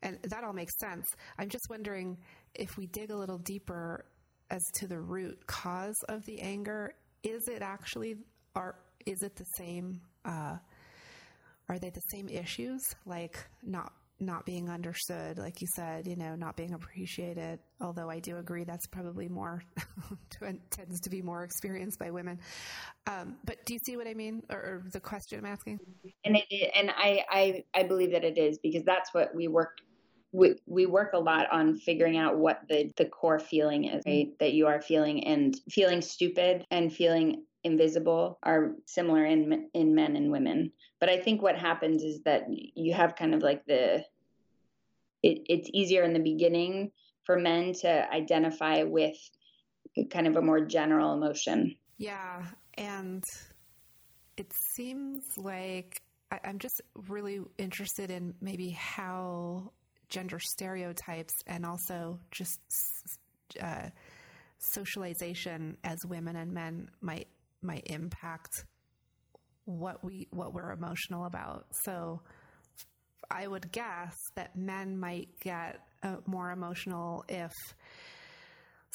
and 0.02 0.18
that 0.24 0.42
all 0.42 0.52
makes 0.52 0.72
sense. 0.80 1.06
I'm 1.38 1.48
just 1.48 1.66
wondering 1.70 2.18
if 2.54 2.76
we 2.76 2.86
dig 2.86 3.10
a 3.10 3.16
little 3.16 3.38
deeper 3.38 4.04
as 4.50 4.62
to 4.74 4.88
the 4.88 4.98
root 4.98 5.46
cause 5.46 5.96
of 6.08 6.24
the 6.26 6.40
anger 6.40 6.94
is 7.22 7.48
it 7.48 7.62
actually 7.62 8.16
are 8.54 8.74
is 9.06 9.22
it 9.22 9.36
the 9.36 9.44
same 9.56 10.00
uh, 10.24 10.56
are 11.68 11.78
they 11.78 11.90
the 11.90 12.02
same 12.12 12.28
issues? 12.28 12.80
Like 13.06 13.38
not 13.62 13.92
not 14.20 14.46
being 14.46 14.70
understood 14.70 15.36
like 15.36 15.60
you 15.60 15.66
said 15.74 16.06
you 16.06 16.14
know 16.14 16.36
not 16.36 16.56
being 16.56 16.74
appreciated. 16.74 17.58
Although 17.80 18.08
i 18.08 18.20
do 18.20 18.36
agree 18.36 18.62
that's 18.62 18.86
probably 18.86 19.28
more 19.28 19.62
tends 20.70 21.00
to 21.00 21.10
be 21.10 21.22
more 21.22 21.42
experienced 21.42 21.98
by 21.98 22.10
women. 22.10 22.38
Um, 23.08 23.36
but 23.44 23.56
do 23.66 23.74
you 23.74 23.80
see 23.84 23.96
what 23.96 24.06
i 24.06 24.14
mean 24.14 24.42
or, 24.48 24.56
or 24.56 24.82
the 24.92 25.00
question 25.00 25.40
i'm 25.40 25.46
asking? 25.46 25.80
And 26.24 26.36
it, 26.36 26.70
and 26.74 26.90
I, 26.90 27.24
I 27.28 27.64
i 27.74 27.82
believe 27.82 28.12
that 28.12 28.22
it 28.22 28.38
is 28.38 28.58
because 28.62 28.84
that's 28.84 29.12
what 29.12 29.34
we 29.34 29.48
work 29.48 29.78
we, 30.32 30.54
we 30.66 30.86
work 30.86 31.12
a 31.12 31.18
lot 31.18 31.46
on 31.52 31.76
figuring 31.76 32.16
out 32.16 32.38
what 32.38 32.62
the, 32.68 32.90
the 32.96 33.04
core 33.04 33.38
feeling 33.38 33.84
is, 33.84 34.02
right? 34.06 34.26
Mm-hmm. 34.26 34.34
That 34.40 34.54
you 34.54 34.66
are 34.66 34.80
feeling 34.80 35.24
and 35.24 35.54
feeling 35.70 36.00
stupid 36.00 36.66
and 36.70 36.92
feeling 36.92 37.44
invisible 37.64 38.38
are 38.42 38.72
similar 38.86 39.24
in 39.24 39.68
in 39.74 39.94
men 39.94 40.16
and 40.16 40.32
women. 40.32 40.72
But 40.98 41.08
I 41.08 41.18
think 41.18 41.42
what 41.42 41.56
happens 41.56 42.02
is 42.02 42.22
that 42.22 42.46
you 42.48 42.92
have 42.94 43.14
kind 43.14 43.34
of 43.34 43.42
like 43.42 43.64
the 43.66 44.04
it, 45.22 45.42
it's 45.48 45.70
easier 45.72 46.02
in 46.02 46.12
the 46.12 46.20
beginning 46.20 46.90
for 47.24 47.38
men 47.38 47.72
to 47.74 48.10
identify 48.12 48.82
with 48.82 49.16
kind 50.10 50.26
of 50.26 50.36
a 50.36 50.42
more 50.42 50.60
general 50.60 51.14
emotion. 51.14 51.76
Yeah, 51.98 52.44
and 52.74 53.22
it 54.36 54.52
seems 54.52 55.22
like 55.36 56.02
I, 56.32 56.40
I'm 56.44 56.58
just 56.58 56.80
really 56.94 57.40
interested 57.58 58.10
in 58.10 58.34
maybe 58.40 58.70
how 58.70 59.72
gender 60.12 60.38
stereotypes 60.38 61.32
and 61.46 61.64
also 61.64 62.20
just 62.30 62.60
uh, 63.60 63.88
socialization 64.58 65.76
as 65.82 65.98
women 66.06 66.36
and 66.36 66.52
men 66.52 66.88
might 67.00 67.28
might 67.62 67.86
impact 67.86 68.64
what 69.64 70.04
we 70.04 70.28
what 70.30 70.52
we're 70.52 70.70
emotional 70.72 71.24
about. 71.24 71.66
So 71.84 72.20
I 73.30 73.46
would 73.46 73.72
guess 73.72 74.14
that 74.36 74.54
men 74.56 74.98
might 74.98 75.28
get 75.40 75.80
uh, 76.02 76.16
more 76.26 76.50
emotional 76.50 77.24
if 77.28 77.52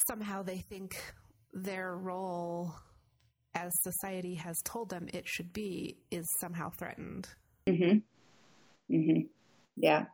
somehow 0.06 0.42
they 0.42 0.58
think 0.58 0.92
their 1.52 1.96
role 1.96 2.72
as 3.54 3.70
society 3.82 4.34
has 4.36 4.56
told 4.64 4.90
them 4.90 5.08
it 5.12 5.26
should 5.26 5.52
be 5.52 5.96
is 6.10 6.24
somehow 6.40 6.70
threatened. 6.70 7.28
Mhm. 7.66 8.02
Mhm. 8.90 9.28
Yeah. 9.76 10.06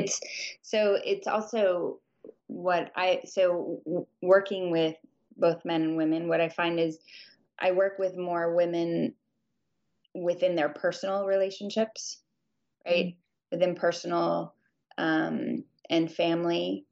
It's 0.00 0.20
so 0.62 0.98
it's 1.04 1.26
also 1.26 2.00
what 2.46 2.92
I 2.96 3.20
so 3.24 3.80
working 4.20 4.70
with 4.70 4.96
both 5.36 5.64
men 5.64 5.82
and 5.82 5.96
women 5.96 6.28
what 6.28 6.40
I 6.40 6.48
find 6.48 6.78
is 6.78 6.98
I 7.58 7.72
work 7.72 7.98
with 7.98 8.16
more 8.16 8.54
women 8.54 9.14
within 10.14 10.54
their 10.54 10.68
personal 10.68 11.26
relationships, 11.26 12.18
right? 12.84 13.06
Mm-hmm. 13.06 13.56
Within 13.56 13.74
personal 13.74 14.54
um, 14.98 15.64
and 15.90 16.10
family. 16.10 16.86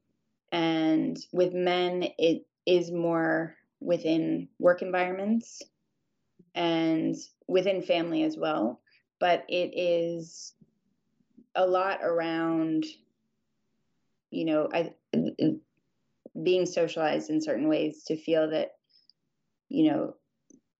And 0.51 1.17
with 1.31 1.53
men, 1.53 2.07
it 2.17 2.45
is 2.65 2.91
more 2.91 3.55
within 3.79 4.47
work 4.59 4.81
environments 4.81 5.61
and 6.55 7.15
within 7.47 7.81
family 7.81 8.23
as 8.23 8.37
well. 8.37 8.81
But 9.19 9.45
it 9.47 9.73
is 9.77 10.53
a 11.55 11.65
lot 11.65 11.99
around, 12.03 12.85
you 14.29 14.45
know, 14.45 14.69
I, 14.73 14.93
being 16.41 16.65
socialized 16.65 17.29
in 17.29 17.41
certain 17.41 17.67
ways 17.67 18.03
to 18.05 18.17
feel 18.17 18.49
that, 18.51 18.71
you 19.69 19.91
know, 19.91 20.15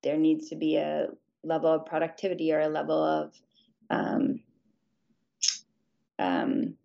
there 0.04 0.18
needs 0.18 0.50
to 0.50 0.56
be 0.56 0.78
a 0.78 1.08
level 1.44 1.72
of 1.72 1.86
productivity 1.86 2.54
or 2.54 2.60
a 2.60 2.70
level 2.70 3.04
of 3.04 3.34
um, 3.90 4.40
um, 6.18 6.75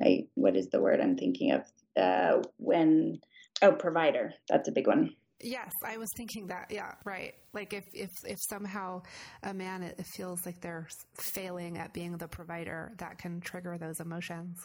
I, 0.00 0.26
what 0.34 0.56
is 0.56 0.68
the 0.68 0.80
word 0.80 1.00
I'm 1.00 1.16
thinking 1.16 1.52
of? 1.52 1.64
Uh, 1.96 2.42
when 2.58 3.20
oh 3.62 3.72
provider. 3.72 4.34
That's 4.48 4.68
a 4.68 4.72
big 4.72 4.86
one 4.86 5.14
yes 5.42 5.72
i 5.84 5.96
was 5.96 6.08
thinking 6.16 6.46
that 6.46 6.66
yeah 6.70 6.92
right. 7.04 7.34
Like 7.52 7.72
if 7.72 7.84
if 7.92 8.10
if 8.24 8.38
somehow 8.48 9.02
a 9.42 9.52
man 9.52 9.82
it, 9.82 10.00
feels 10.14 10.46
like 10.46 10.60
they're 10.60 10.88
failing 11.14 11.78
at 11.78 11.92
being 11.92 12.16
the 12.16 12.28
provider 12.28 12.92
that 12.98 13.18
can 13.18 13.40
trigger 13.40 13.76
those 13.78 13.98
emotions. 14.00 14.56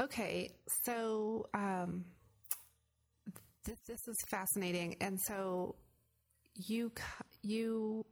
Okay 0.00 0.50
so 0.84 1.46
um 1.54 2.04
this, 3.64 3.78
this 3.86 4.08
is 4.08 4.16
fascinating 4.30 4.96
and 5.00 5.18
so 5.20 5.74
you 6.54 6.92
you 7.42 8.04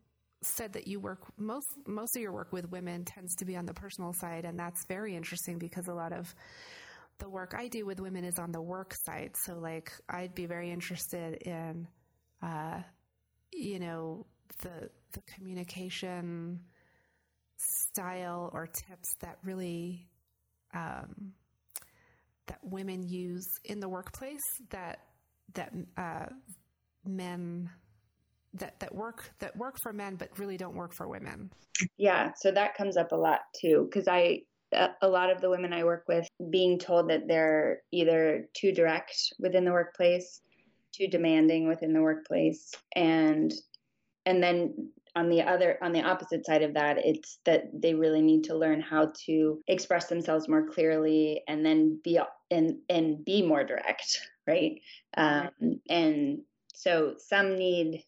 said 0.42 0.72
that 0.72 0.86
you 0.86 1.00
work 1.00 1.20
most 1.38 1.66
most 1.86 2.16
of 2.16 2.22
your 2.22 2.32
work 2.32 2.52
with 2.52 2.70
women 2.70 3.04
tends 3.04 3.34
to 3.36 3.44
be 3.44 3.56
on 3.56 3.66
the 3.66 3.74
personal 3.74 4.12
side 4.12 4.44
and 4.44 4.58
that's 4.58 4.84
very 4.86 5.14
interesting 5.16 5.58
because 5.58 5.86
a 5.88 5.94
lot 5.94 6.12
of 6.12 6.34
the 7.18 7.28
work 7.28 7.54
I 7.56 7.68
do 7.68 7.86
with 7.86 8.00
women 8.00 8.24
is 8.24 8.38
on 8.38 8.52
the 8.52 8.60
work 8.60 8.94
side. 9.04 9.32
So 9.44 9.58
like 9.58 9.92
I'd 10.08 10.34
be 10.34 10.46
very 10.46 10.70
interested 10.70 11.42
in 11.42 11.88
uh, 12.42 12.82
you 13.52 13.78
know 13.78 14.26
the 14.62 14.90
the 15.12 15.20
communication 15.34 16.60
style 17.56 18.50
or 18.52 18.66
tips 18.66 19.14
that 19.20 19.38
really 19.42 20.08
um, 20.74 21.32
that 22.46 22.58
women 22.62 23.02
use 23.02 23.48
in 23.64 23.80
the 23.80 23.88
workplace 23.88 24.44
that 24.70 25.00
that 25.54 25.72
uh, 25.96 26.26
men 27.04 27.70
that 28.54 28.78
that 28.80 28.94
work 28.94 29.32
that 29.38 29.56
work 29.56 29.76
for 29.82 29.92
men 29.92 30.16
but 30.16 30.38
really 30.38 30.56
don't 30.56 30.74
work 30.74 30.94
for 30.94 31.08
women. 31.08 31.50
Yeah 31.96 32.32
so 32.36 32.50
that 32.50 32.74
comes 32.74 32.96
up 32.96 33.12
a 33.12 33.16
lot 33.16 33.40
too 33.60 33.86
because 33.88 34.08
i 34.08 34.40
a 35.02 35.08
lot 35.08 35.30
of 35.30 35.40
the 35.40 35.50
women 35.50 35.72
i 35.72 35.84
work 35.84 36.04
with 36.08 36.28
being 36.50 36.78
told 36.78 37.08
that 37.08 37.26
they're 37.26 37.82
either 37.92 38.48
too 38.54 38.72
direct 38.72 39.32
within 39.38 39.64
the 39.64 39.72
workplace 39.72 40.40
too 40.92 41.06
demanding 41.06 41.66
within 41.68 41.92
the 41.92 42.02
workplace 42.02 42.72
and 42.94 43.52
and 44.24 44.42
then 44.42 44.90
on 45.14 45.28
the 45.30 45.42
other 45.42 45.78
on 45.82 45.92
the 45.92 46.02
opposite 46.02 46.44
side 46.44 46.62
of 46.62 46.74
that 46.74 46.98
it's 46.98 47.38
that 47.44 47.64
they 47.72 47.94
really 47.94 48.22
need 48.22 48.44
to 48.44 48.56
learn 48.56 48.80
how 48.80 49.12
to 49.24 49.60
express 49.66 50.06
themselves 50.06 50.48
more 50.48 50.66
clearly 50.66 51.42
and 51.48 51.64
then 51.64 51.98
be 52.04 52.18
and 52.50 52.76
and 52.88 53.24
be 53.24 53.42
more 53.42 53.64
direct 53.64 54.20
right 54.46 54.80
um, 55.16 55.50
and 55.88 56.40
so 56.76 57.14
some 57.16 57.56
need 57.56 58.04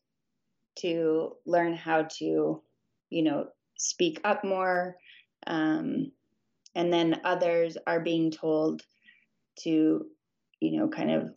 to 0.77 1.33
learn 1.47 1.75
how 1.75 2.03
to, 2.03 2.63
you 3.11 3.23
know, 3.23 3.49
speak 3.79 4.21
up 4.25 4.45
more. 4.45 4.97
Um, 5.47 6.13
and 6.79 6.93
then 6.93 7.21
others 7.25 7.77
are 7.89 7.99
being 7.99 8.31
told 8.31 8.83
to, 9.65 10.07
you 10.61 10.79
know, 10.79 10.89
kind 10.89 11.11
of 11.11 11.35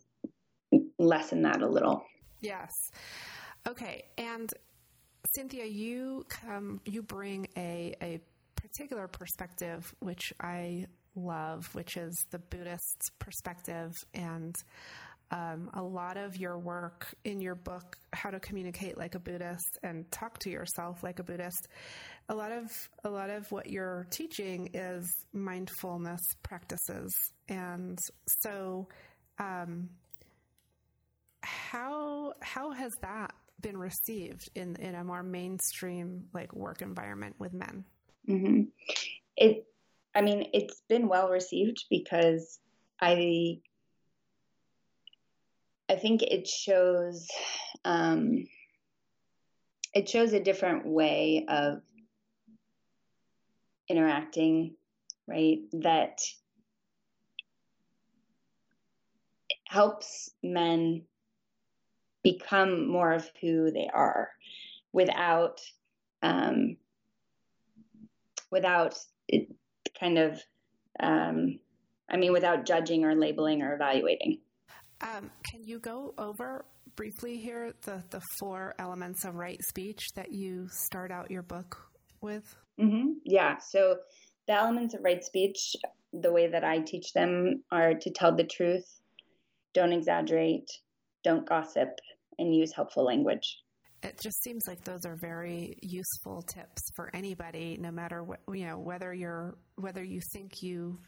lessen 0.98 1.42
that 1.42 1.60
a 1.60 1.66
little. 1.66 2.04
Yes. 2.40 2.70
Okay. 3.68 4.04
And 4.16 4.48
Cynthia, 5.34 5.66
you 5.66 6.24
um, 6.48 6.80
you 6.84 7.02
bring 7.02 7.48
a, 7.56 7.94
a 8.00 8.20
particular 8.54 9.08
perspective 9.08 9.92
which 9.98 10.32
I 10.40 10.86
love, 11.16 11.68
which 11.74 11.96
is 11.96 12.16
the 12.30 12.38
Buddhist 12.38 13.10
perspective. 13.18 13.92
And 14.14 14.54
um, 15.32 15.70
a 15.72 15.82
lot 15.82 16.18
of 16.18 16.36
your 16.36 16.58
work 16.58 17.14
in 17.24 17.40
your 17.40 17.54
book, 17.54 17.96
How 18.12 18.30
to 18.30 18.38
Communicate 18.38 18.98
Like 18.98 19.14
a 19.14 19.18
Buddhist 19.18 19.78
and 19.82 20.08
Talk 20.12 20.38
to 20.40 20.50
Yourself 20.50 21.02
Like 21.02 21.18
a 21.18 21.24
Buddhist, 21.24 21.68
a 22.28 22.34
lot 22.34 22.52
of 22.52 22.70
a 23.02 23.10
lot 23.10 23.30
of 23.30 23.50
what 23.50 23.70
you're 23.70 24.06
teaching 24.10 24.68
is 24.74 25.10
mindfulness 25.32 26.20
practices, 26.42 27.10
and 27.48 27.98
so 28.42 28.88
um, 29.38 29.88
how 31.40 32.34
how 32.42 32.72
has 32.72 32.92
that 33.00 33.32
been 33.60 33.78
received 33.78 34.50
in 34.54 34.76
in 34.76 34.94
a 34.94 35.02
more 35.02 35.22
mainstream 35.22 36.24
like 36.34 36.54
work 36.54 36.82
environment 36.82 37.36
with 37.38 37.54
men? 37.54 37.84
Mm-hmm. 38.28 38.62
It, 39.36 39.66
I 40.14 40.20
mean, 40.20 40.50
it's 40.52 40.82
been 40.88 41.08
well 41.08 41.30
received 41.30 41.86
because 41.88 42.58
I 43.00 43.60
I 45.92 45.96
think 45.96 46.22
it 46.22 46.48
shows 46.48 47.28
um, 47.84 48.46
it 49.92 50.08
shows 50.08 50.32
a 50.32 50.40
different 50.40 50.86
way 50.86 51.44
of 51.46 51.82
interacting, 53.90 54.74
right? 55.26 55.58
That 55.72 56.22
helps 59.66 60.30
men 60.42 61.02
become 62.22 62.88
more 62.88 63.12
of 63.12 63.30
who 63.42 63.70
they 63.70 63.90
are 63.92 64.30
without 64.94 65.60
um, 66.22 66.78
without 68.50 68.98
it 69.28 69.48
kind 70.00 70.16
of 70.16 70.40
um, 70.98 71.58
I 72.08 72.16
mean 72.16 72.32
without 72.32 72.64
judging 72.64 73.04
or 73.04 73.14
labeling 73.14 73.60
or 73.60 73.74
evaluating. 73.74 74.38
Um, 75.02 75.30
can 75.44 75.64
you 75.64 75.78
go 75.80 76.14
over 76.16 76.64
briefly 76.94 77.38
here 77.38 77.72
the, 77.82 78.02
the 78.10 78.20
four 78.38 78.74
elements 78.78 79.24
of 79.24 79.34
right 79.34 79.60
speech 79.62 80.00
that 80.14 80.32
you 80.32 80.68
start 80.70 81.10
out 81.10 81.30
your 81.30 81.42
book 81.42 81.76
with? 82.20 82.54
Mm-hmm. 82.80 83.12
Yeah. 83.24 83.58
So 83.58 83.96
the 84.46 84.54
elements 84.54 84.94
of 84.94 85.02
right 85.02 85.22
speech, 85.24 85.74
the 86.12 86.32
way 86.32 86.48
that 86.48 86.64
I 86.64 86.78
teach 86.78 87.12
them 87.12 87.62
are 87.70 87.94
to 87.94 88.10
tell 88.10 88.34
the 88.34 88.44
truth, 88.44 88.84
don't 89.74 89.92
exaggerate, 89.92 90.68
don't 91.24 91.48
gossip, 91.48 91.88
and 92.38 92.54
use 92.54 92.72
helpful 92.74 93.04
language. 93.04 93.58
it 94.02 94.18
just 94.22 94.42
seems 94.42 94.62
like 94.66 94.84
those 94.84 95.04
are 95.06 95.16
very 95.20 95.76
useful 95.80 96.42
tips 96.42 96.82
for 96.96 97.10
anybody, 97.14 97.78
no 97.80 97.90
matter 97.90 98.22
what, 98.22 98.40
you 98.52 98.66
know, 98.66 98.78
whether 98.78 99.12
you're, 99.14 99.56
whether 99.76 100.02
you 100.02 100.20
think 100.32 100.62
you 100.62 100.98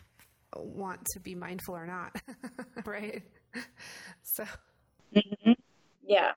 want 0.56 1.04
to 1.12 1.20
be 1.20 1.34
mindful 1.34 1.76
or 1.76 1.86
not. 1.86 2.16
right. 2.86 3.22
So, 4.26 4.42
mm-hmm. 5.14 5.52
yeah, 6.04 6.32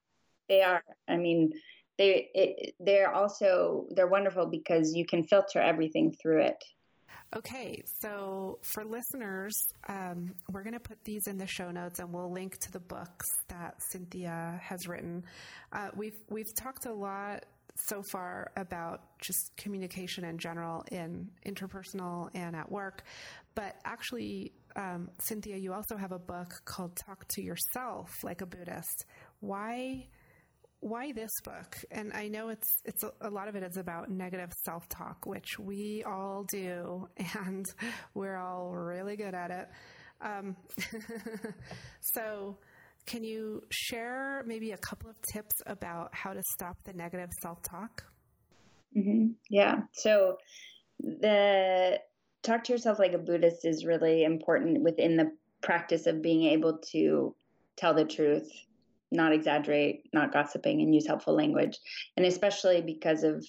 they 0.48 0.62
are. 0.62 0.84
I 1.08 1.18
mean, 1.18 1.54
they, 1.98 2.30
it, 2.36 2.76
they're 2.80 3.12
also, 3.12 3.88
they're 3.90 4.08
wonderful 4.08 4.46
because 4.46 4.94
you 4.94 5.04
can 5.04 5.24
filter 5.24 5.60
everything 5.60 6.12
through 6.12 6.42
it. 6.42 6.64
Okay, 7.36 7.84
so 8.00 8.60
for 8.62 8.86
listeners, 8.86 9.54
um, 9.90 10.34
we're 10.50 10.64
going 10.64 10.74
to 10.74 10.80
put 10.80 11.04
these 11.04 11.28
in 11.28 11.38
the 11.38 11.48
show 11.48 11.72
notes, 11.72 12.00
and 12.00 12.14
we'll 12.14 12.32
link 12.32 12.58
to 12.60 12.72
the 12.72 12.80
books 12.80 13.28
that 13.50 13.76
Cynthia 13.90 14.62
has 14.64 14.88
written. 14.88 15.26
Uh, 15.74 15.90
we've 15.94 16.16
we've 16.30 16.54
talked 16.56 16.86
a 16.86 16.94
lot 16.94 17.46
so 17.76 18.02
far 18.12 18.52
about 18.56 19.02
just 19.20 19.52
communication 19.58 20.24
in 20.24 20.38
general 20.38 20.86
in 20.90 21.28
interpersonal 21.46 22.30
and 22.34 22.56
at 22.56 22.72
work, 22.72 23.04
but 23.56 23.76
actually, 23.84 24.54
um, 24.78 25.10
Cynthia, 25.20 25.58
you 25.58 25.74
also 25.74 25.98
have 25.98 26.12
a 26.12 26.20
book 26.20 26.62
called 26.66 26.96
"Talk 26.96 27.28
to 27.30 27.42
Yourself 27.42 28.10
Like 28.24 28.42
a 28.42 28.46
Buddhist." 28.46 29.06
Why? 29.40 30.08
why 30.80 31.12
this 31.12 31.32
book? 31.44 31.76
And 31.92 32.12
I 32.14 32.28
know 32.28 32.50
it's 32.50 32.82
it's 32.86 33.04
a, 33.04 33.12
a 33.22 33.30
lot 33.30 33.48
of 33.48 33.56
it 33.56 33.64
is 33.64 33.78
about 33.78 34.10
negative 34.10 34.52
self 34.64 34.88
talk, 34.90 35.26
which 35.26 35.60
we 35.60 36.04
all 36.06 36.46
do, 36.52 37.08
and 37.40 37.66
we're 38.14 38.38
all 38.38 38.72
really 38.72 39.16
good 39.16 39.34
at 39.34 39.52
it. 39.52 39.68
Um, 40.22 40.56
so, 42.02 42.58
can 43.06 43.24
you 43.24 43.62
share 43.72 44.44
maybe 44.46 44.72
a 44.72 44.78
couple 44.78 45.10
of 45.10 45.16
tips 45.34 45.56
about 45.66 46.10
how 46.14 46.34
to 46.34 46.42
stop 46.54 46.78
the 46.84 46.94
negative 46.94 47.30
self 47.42 47.62
talk? 47.64 48.04
Mm-hmm. 48.96 49.32
Yeah. 49.50 49.82
So, 49.94 50.38
the 51.00 52.00
talk 52.44 52.64
to 52.66 52.74
yourself 52.74 53.00
like 53.00 53.14
a 53.14 53.18
Buddhist 53.18 53.66
is 53.66 53.86
really 53.86 54.24
important 54.24 54.82
within 54.84 55.18
the 55.18 55.32
practice 55.62 56.08
of 56.08 56.22
being 56.22 56.44
able 56.44 56.78
to 56.92 57.36
tell 57.76 57.94
the 57.94 58.06
truth 58.06 58.50
not 59.12 59.32
exaggerate, 59.32 60.10
not 60.14 60.34
gossiping, 60.34 60.82
and 60.82 60.94
use 60.94 61.08
helpful 61.08 61.36
language. 61.36 61.80
And 62.16 62.26
especially 62.26 62.82
because 62.82 63.24
of 63.24 63.46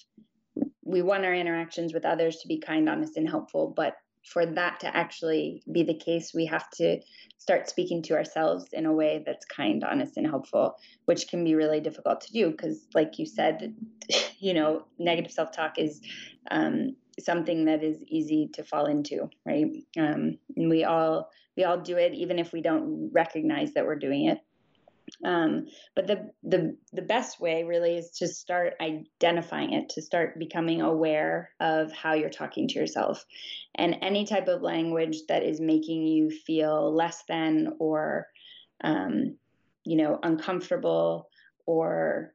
we 0.83 1.01
want 1.01 1.25
our 1.25 1.33
interactions 1.33 1.93
with 1.93 2.05
others 2.05 2.37
to 2.37 2.47
be 2.47 2.59
kind, 2.59 2.89
honest, 2.89 3.17
and 3.17 3.29
helpful. 3.29 3.73
But 3.75 3.95
for 4.25 4.45
that 4.45 4.79
to 4.81 4.95
actually 4.95 5.63
be 5.71 5.83
the 5.83 5.93
case, 5.93 6.33
we 6.33 6.45
have 6.45 6.69
to 6.71 6.99
start 7.37 7.69
speaking 7.69 8.01
to 8.03 8.15
ourselves 8.15 8.67
in 8.73 8.85
a 8.85 8.93
way 8.93 9.23
that's 9.25 9.45
kind, 9.45 9.83
honest, 9.83 10.17
and 10.17 10.27
helpful, 10.27 10.75
which 11.05 11.27
can 11.27 11.43
be 11.43 11.55
really 11.55 11.79
difficult 11.79 12.21
to 12.21 12.33
do 12.33 12.51
because, 12.51 12.87
like 12.93 13.19
you 13.19 13.25
said, 13.25 13.75
you 14.39 14.53
know, 14.53 14.85
negative 14.97 15.31
self 15.31 15.51
talk 15.51 15.77
is 15.77 16.01
um, 16.51 16.95
something 17.19 17.65
that 17.65 17.83
is 17.83 18.01
easy 18.07 18.49
to 18.53 18.63
fall 18.63 18.85
into, 18.85 19.29
right? 19.45 19.67
Um, 19.97 20.37
and 20.55 20.69
we 20.69 20.83
all 20.83 21.29
we 21.57 21.63
all 21.63 21.79
do 21.79 21.97
it, 21.97 22.13
even 22.13 22.39
if 22.39 22.53
we 22.53 22.61
don't 22.61 23.09
recognize 23.11 23.73
that 23.73 23.85
we're 23.85 23.95
doing 23.95 24.25
it. 24.25 24.39
Um, 25.25 25.65
but 25.95 26.07
the, 26.07 26.29
the 26.43 26.77
the 26.93 27.01
best 27.01 27.39
way 27.39 27.63
really 27.63 27.97
is 27.97 28.11
to 28.19 28.27
start 28.27 28.75
identifying 28.79 29.73
it, 29.73 29.89
to 29.89 30.01
start 30.01 30.37
becoming 30.39 30.81
aware 30.81 31.49
of 31.59 31.91
how 31.91 32.13
you're 32.13 32.29
talking 32.29 32.67
to 32.67 32.79
yourself, 32.79 33.25
and 33.75 33.97
any 34.01 34.25
type 34.25 34.47
of 34.47 34.61
language 34.61 35.17
that 35.27 35.43
is 35.43 35.59
making 35.59 36.05
you 36.05 36.29
feel 36.29 36.93
less 36.93 37.23
than 37.27 37.73
or, 37.79 38.27
um, 38.83 39.35
you 39.83 39.97
know, 39.97 40.19
uncomfortable 40.21 41.29
or 41.65 42.33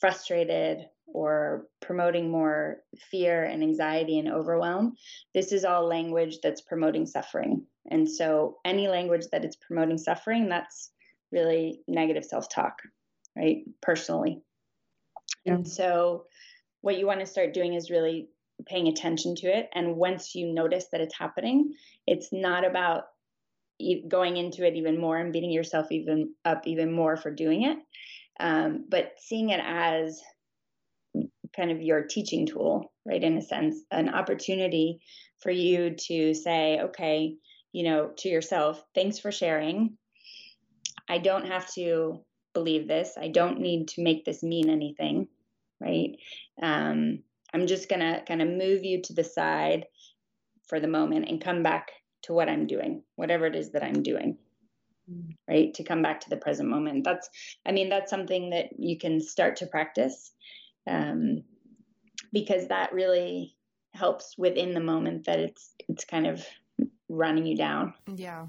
frustrated 0.00 0.86
or 1.06 1.66
promoting 1.80 2.30
more 2.30 2.78
fear 3.10 3.44
and 3.44 3.62
anxiety 3.62 4.18
and 4.18 4.28
overwhelm. 4.28 4.94
This 5.34 5.52
is 5.52 5.64
all 5.64 5.86
language 5.86 6.38
that's 6.42 6.60
promoting 6.60 7.06
suffering. 7.06 7.66
And 7.90 8.08
so 8.08 8.58
any 8.64 8.88
language 8.88 9.26
that 9.32 9.44
is 9.44 9.56
promoting 9.56 9.98
suffering, 9.98 10.48
that's 10.48 10.90
really 11.30 11.80
negative 11.88 12.24
self 12.24 12.48
talk, 12.48 12.78
right? 13.36 13.64
Personally. 13.80 14.40
Yeah. 15.44 15.54
And 15.54 15.68
so, 15.68 16.26
what 16.80 16.98
you 16.98 17.06
want 17.06 17.20
to 17.20 17.26
start 17.26 17.54
doing 17.54 17.74
is 17.74 17.90
really 17.90 18.28
paying 18.66 18.88
attention 18.88 19.34
to 19.36 19.46
it. 19.46 19.68
And 19.72 19.96
once 19.96 20.34
you 20.34 20.52
notice 20.52 20.86
that 20.92 21.00
it's 21.00 21.16
happening, 21.16 21.74
it's 22.06 22.32
not 22.32 22.64
about 22.64 23.04
going 24.08 24.36
into 24.36 24.66
it 24.66 24.74
even 24.74 25.00
more 25.00 25.18
and 25.18 25.32
beating 25.32 25.50
yourself 25.50 25.90
even 25.90 26.34
up 26.44 26.66
even 26.66 26.92
more 26.92 27.16
for 27.16 27.30
doing 27.30 27.64
it, 27.64 27.78
um, 28.38 28.84
but 28.88 29.14
seeing 29.18 29.50
it 29.50 29.60
as 29.64 30.20
kind 31.54 31.70
of 31.70 31.82
your 31.82 32.02
teaching 32.02 32.46
tool, 32.46 32.92
right? 33.04 33.22
In 33.22 33.36
a 33.36 33.42
sense, 33.42 33.76
an 33.90 34.08
opportunity 34.08 35.00
for 35.40 35.50
you 35.50 35.96
to 36.08 36.34
say, 36.34 36.80
okay, 36.80 37.36
you 37.72 37.84
know, 37.84 38.10
to 38.18 38.28
yourself, 38.28 38.82
thanks 38.94 39.18
for 39.18 39.32
sharing. 39.32 39.96
I 41.08 41.18
don't 41.18 41.46
have 41.46 41.70
to 41.74 42.24
believe 42.54 42.86
this. 42.86 43.14
I 43.20 43.28
don't 43.28 43.60
need 43.60 43.88
to 43.88 44.02
make 44.02 44.24
this 44.24 44.42
mean 44.42 44.70
anything, 44.70 45.28
right? 45.80 46.16
Um, 46.62 47.22
I'm 47.52 47.66
just 47.66 47.88
going 47.88 48.00
to 48.00 48.22
kind 48.26 48.40
of 48.40 48.48
move 48.48 48.84
you 48.84 49.02
to 49.02 49.12
the 49.14 49.24
side 49.24 49.86
for 50.68 50.80
the 50.80 50.88
moment 50.88 51.28
and 51.28 51.40
come 51.40 51.62
back 51.62 51.90
to 52.22 52.32
what 52.32 52.48
I'm 52.48 52.66
doing, 52.66 53.02
whatever 53.16 53.46
it 53.46 53.56
is 53.56 53.72
that 53.72 53.82
I'm 53.82 54.02
doing, 54.02 54.38
right? 55.48 55.74
To 55.74 55.84
come 55.84 56.02
back 56.02 56.20
to 56.20 56.30
the 56.30 56.36
present 56.36 56.68
moment. 56.68 57.04
That's, 57.04 57.28
I 57.66 57.72
mean, 57.72 57.88
that's 57.88 58.10
something 58.10 58.50
that 58.50 58.66
you 58.78 58.98
can 58.98 59.20
start 59.20 59.56
to 59.56 59.66
practice 59.66 60.32
um, 60.86 61.42
because 62.32 62.68
that 62.68 62.92
really 62.92 63.56
helps 63.94 64.36
within 64.38 64.72
the 64.72 64.80
moment 64.80 65.26
that 65.26 65.38
it's 65.38 65.74
it's 65.88 66.04
kind 66.04 66.26
of 66.26 66.44
running 67.08 67.46
you 67.46 67.56
down. 67.56 67.94
Yeah. 68.14 68.46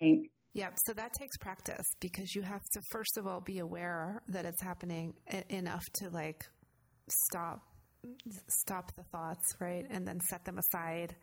Right? 0.00 0.22
Yeah, 0.52 0.70
so 0.84 0.92
that 0.94 1.12
takes 1.12 1.36
practice 1.36 1.86
because 2.00 2.34
you 2.34 2.42
have 2.42 2.62
to 2.72 2.80
first 2.90 3.16
of 3.16 3.26
all 3.26 3.40
be 3.40 3.60
aware 3.60 4.20
that 4.28 4.44
it's 4.44 4.60
happening 4.60 5.14
enough 5.48 5.84
to 5.94 6.10
like 6.10 6.44
stop 7.08 7.60
stop 8.48 8.92
the 8.96 9.04
thoughts, 9.12 9.54
right? 9.60 9.86
And 9.90 10.06
then 10.06 10.18
set 10.28 10.44
them 10.44 10.58
aside 10.58 11.14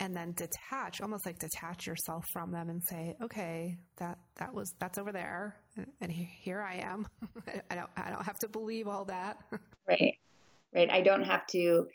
and 0.00 0.14
then 0.14 0.32
detach, 0.36 1.00
almost 1.00 1.26
like 1.26 1.40
detach 1.40 1.86
yourself 1.86 2.24
from 2.32 2.52
them 2.52 2.68
and 2.68 2.80
say, 2.84 3.16
"Okay, 3.20 3.78
that 3.96 4.18
that 4.36 4.54
was 4.54 4.72
that's 4.78 4.98
over 4.98 5.10
there 5.10 5.56
and, 6.00 6.12
here 6.12 6.60
I 6.62 6.76
am. 6.76 7.06
I 7.70 7.74
don't 7.74 7.90
I 7.96 8.10
don't 8.10 8.24
have 8.24 8.38
to 8.40 8.48
believe 8.48 8.88
all 8.88 9.04
that." 9.06 9.38
right. 9.88 10.14
Right. 10.74 10.90
I 10.90 11.00
don't 11.00 11.24
have 11.24 11.46
to 11.48 11.88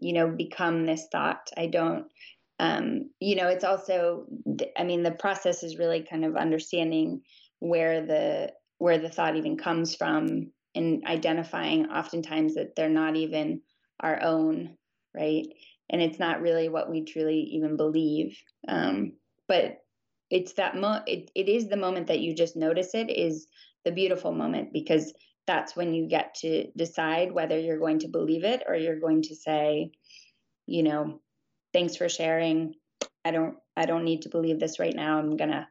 you 0.00 0.12
know 0.12 0.28
become 0.28 0.86
this 0.86 1.06
thought. 1.10 1.50
I 1.56 1.66
don't 1.66 2.06
um, 2.60 3.10
you 3.20 3.36
know, 3.36 3.48
it's 3.48 3.64
also, 3.64 4.26
I 4.76 4.82
mean, 4.82 5.02
the 5.02 5.12
process 5.12 5.62
is 5.62 5.78
really 5.78 6.02
kind 6.02 6.24
of 6.24 6.36
understanding 6.36 7.22
where 7.60 8.04
the 8.04 8.52
where 8.78 8.98
the 8.98 9.08
thought 9.08 9.36
even 9.36 9.56
comes 9.56 9.94
from 9.94 10.52
and 10.74 11.04
identifying 11.04 11.86
oftentimes 11.86 12.54
that 12.54 12.76
they're 12.76 12.88
not 12.88 13.16
even 13.16 13.60
our 14.00 14.22
own, 14.22 14.76
right? 15.14 15.46
And 15.90 16.00
it's 16.00 16.18
not 16.18 16.40
really 16.40 16.68
what 16.68 16.88
we 16.88 17.04
truly 17.04 17.40
even 17.40 17.76
believe. 17.76 18.36
Um, 18.68 19.14
but 19.48 19.78
it's 20.30 20.52
that 20.54 20.76
mo 20.76 21.00
it, 21.06 21.30
it 21.34 21.48
is 21.48 21.68
the 21.68 21.76
moment 21.76 22.08
that 22.08 22.20
you 22.20 22.34
just 22.34 22.56
notice 22.56 22.94
it 22.94 23.10
is 23.10 23.46
the 23.84 23.92
beautiful 23.92 24.32
moment 24.32 24.72
because 24.72 25.12
that's 25.48 25.74
when 25.74 25.94
you 25.94 26.06
get 26.06 26.34
to 26.34 26.70
decide 26.76 27.32
whether 27.32 27.58
you're 27.58 27.78
going 27.78 28.00
to 28.00 28.08
believe 28.08 28.44
it 28.44 28.62
or 28.68 28.74
you're 28.76 29.00
going 29.00 29.22
to 29.22 29.34
say, 29.34 29.90
you 30.66 30.82
know, 30.82 31.20
thanks 31.72 31.96
for 31.96 32.08
sharing. 32.08 32.74
I 33.24 33.30
don't 33.30 33.56
I 33.76 33.86
don't 33.86 34.04
need 34.04 34.22
to 34.22 34.28
believe 34.28 34.60
this 34.60 34.78
right 34.78 34.94
now. 34.94 35.18
I'm 35.18 35.36
going 35.36 35.50
to 35.50 35.66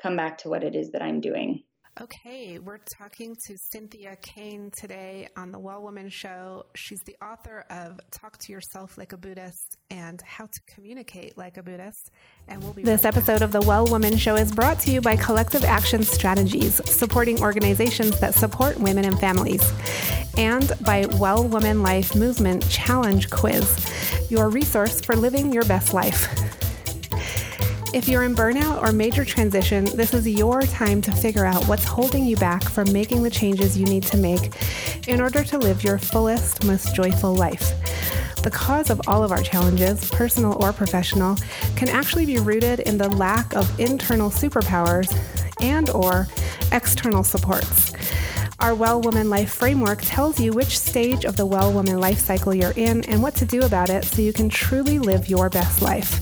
come 0.00 0.16
back 0.16 0.38
to 0.38 0.48
what 0.48 0.62
it 0.62 0.76
is 0.76 0.92
that 0.92 1.02
I'm 1.02 1.20
doing. 1.20 1.64
Okay, 1.98 2.58
we're 2.60 2.78
talking 2.78 3.36
to 3.46 3.58
Cynthia 3.58 4.16
Kane 4.22 4.70
today 4.70 5.28
on 5.36 5.50
the 5.50 5.58
Well 5.58 5.82
Woman 5.82 6.08
Show. 6.08 6.64
She's 6.74 7.00
the 7.00 7.16
author 7.22 7.64
of 7.68 7.98
Talk 8.12 8.38
to 8.38 8.52
Yourself 8.52 8.96
Like 8.96 9.12
a 9.12 9.16
Buddhist 9.16 9.76
and 9.90 10.22
How 10.22 10.46
to 10.46 10.60
Communicate 10.72 11.36
Like 11.36 11.56
a 11.56 11.62
Buddhist. 11.62 12.12
And 12.46 12.62
we'll 12.62 12.72
be 12.72 12.84
This 12.84 13.04
episode 13.04 13.42
of 13.42 13.50
the 13.50 13.60
Well 13.60 13.86
Woman 13.86 14.16
Show 14.16 14.36
is 14.36 14.52
brought 14.52 14.78
to 14.80 14.92
you 14.92 15.00
by 15.00 15.16
Collective 15.16 15.64
Action 15.64 16.04
Strategies, 16.04 16.80
supporting 16.88 17.42
organizations 17.42 18.20
that 18.20 18.34
support 18.34 18.78
women 18.78 19.04
and 19.04 19.18
families, 19.18 19.72
and 20.38 20.72
by 20.82 21.06
Well 21.18 21.46
Woman 21.46 21.82
Life 21.82 22.14
Movement 22.14 22.66
Challenge 22.70 23.28
Quiz, 23.30 24.30
your 24.30 24.48
resource 24.48 25.00
for 25.00 25.16
living 25.16 25.52
your 25.52 25.64
best 25.64 25.92
life. 25.92 26.59
If 27.92 28.08
you're 28.08 28.22
in 28.22 28.36
burnout 28.36 28.80
or 28.84 28.92
major 28.92 29.24
transition, 29.24 29.84
this 29.84 30.14
is 30.14 30.24
your 30.24 30.62
time 30.62 31.02
to 31.02 31.10
figure 31.10 31.44
out 31.44 31.66
what's 31.66 31.82
holding 31.82 32.24
you 32.24 32.36
back 32.36 32.62
from 32.62 32.92
making 32.92 33.24
the 33.24 33.30
changes 33.30 33.76
you 33.76 33.84
need 33.84 34.04
to 34.04 34.16
make 34.16 34.52
in 35.08 35.20
order 35.20 35.42
to 35.42 35.58
live 35.58 35.82
your 35.82 35.98
fullest, 35.98 36.64
most 36.64 36.94
joyful 36.94 37.34
life. 37.34 37.74
The 38.44 38.50
cause 38.50 38.90
of 38.90 39.00
all 39.08 39.24
of 39.24 39.32
our 39.32 39.42
challenges, 39.42 40.08
personal 40.10 40.62
or 40.62 40.72
professional, 40.72 41.36
can 41.74 41.88
actually 41.88 42.26
be 42.26 42.38
rooted 42.38 42.78
in 42.78 42.96
the 42.96 43.08
lack 43.08 43.56
of 43.56 43.80
internal 43.80 44.30
superpowers 44.30 45.12
and 45.60 45.90
or 45.90 46.28
external 46.70 47.24
supports. 47.24 47.92
Our 48.60 48.74
Well 48.74 49.00
Woman 49.00 49.30
Life 49.30 49.52
Framework 49.52 49.98
tells 50.02 50.38
you 50.38 50.52
which 50.52 50.78
stage 50.78 51.24
of 51.24 51.36
the 51.36 51.46
Well 51.46 51.72
Woman 51.72 51.98
life 51.98 52.20
cycle 52.20 52.54
you're 52.54 52.74
in 52.76 53.04
and 53.06 53.20
what 53.20 53.34
to 53.36 53.46
do 53.46 53.62
about 53.62 53.90
it 53.90 54.04
so 54.04 54.22
you 54.22 54.32
can 54.32 54.48
truly 54.48 55.00
live 55.00 55.28
your 55.28 55.50
best 55.50 55.82
life. 55.82 56.20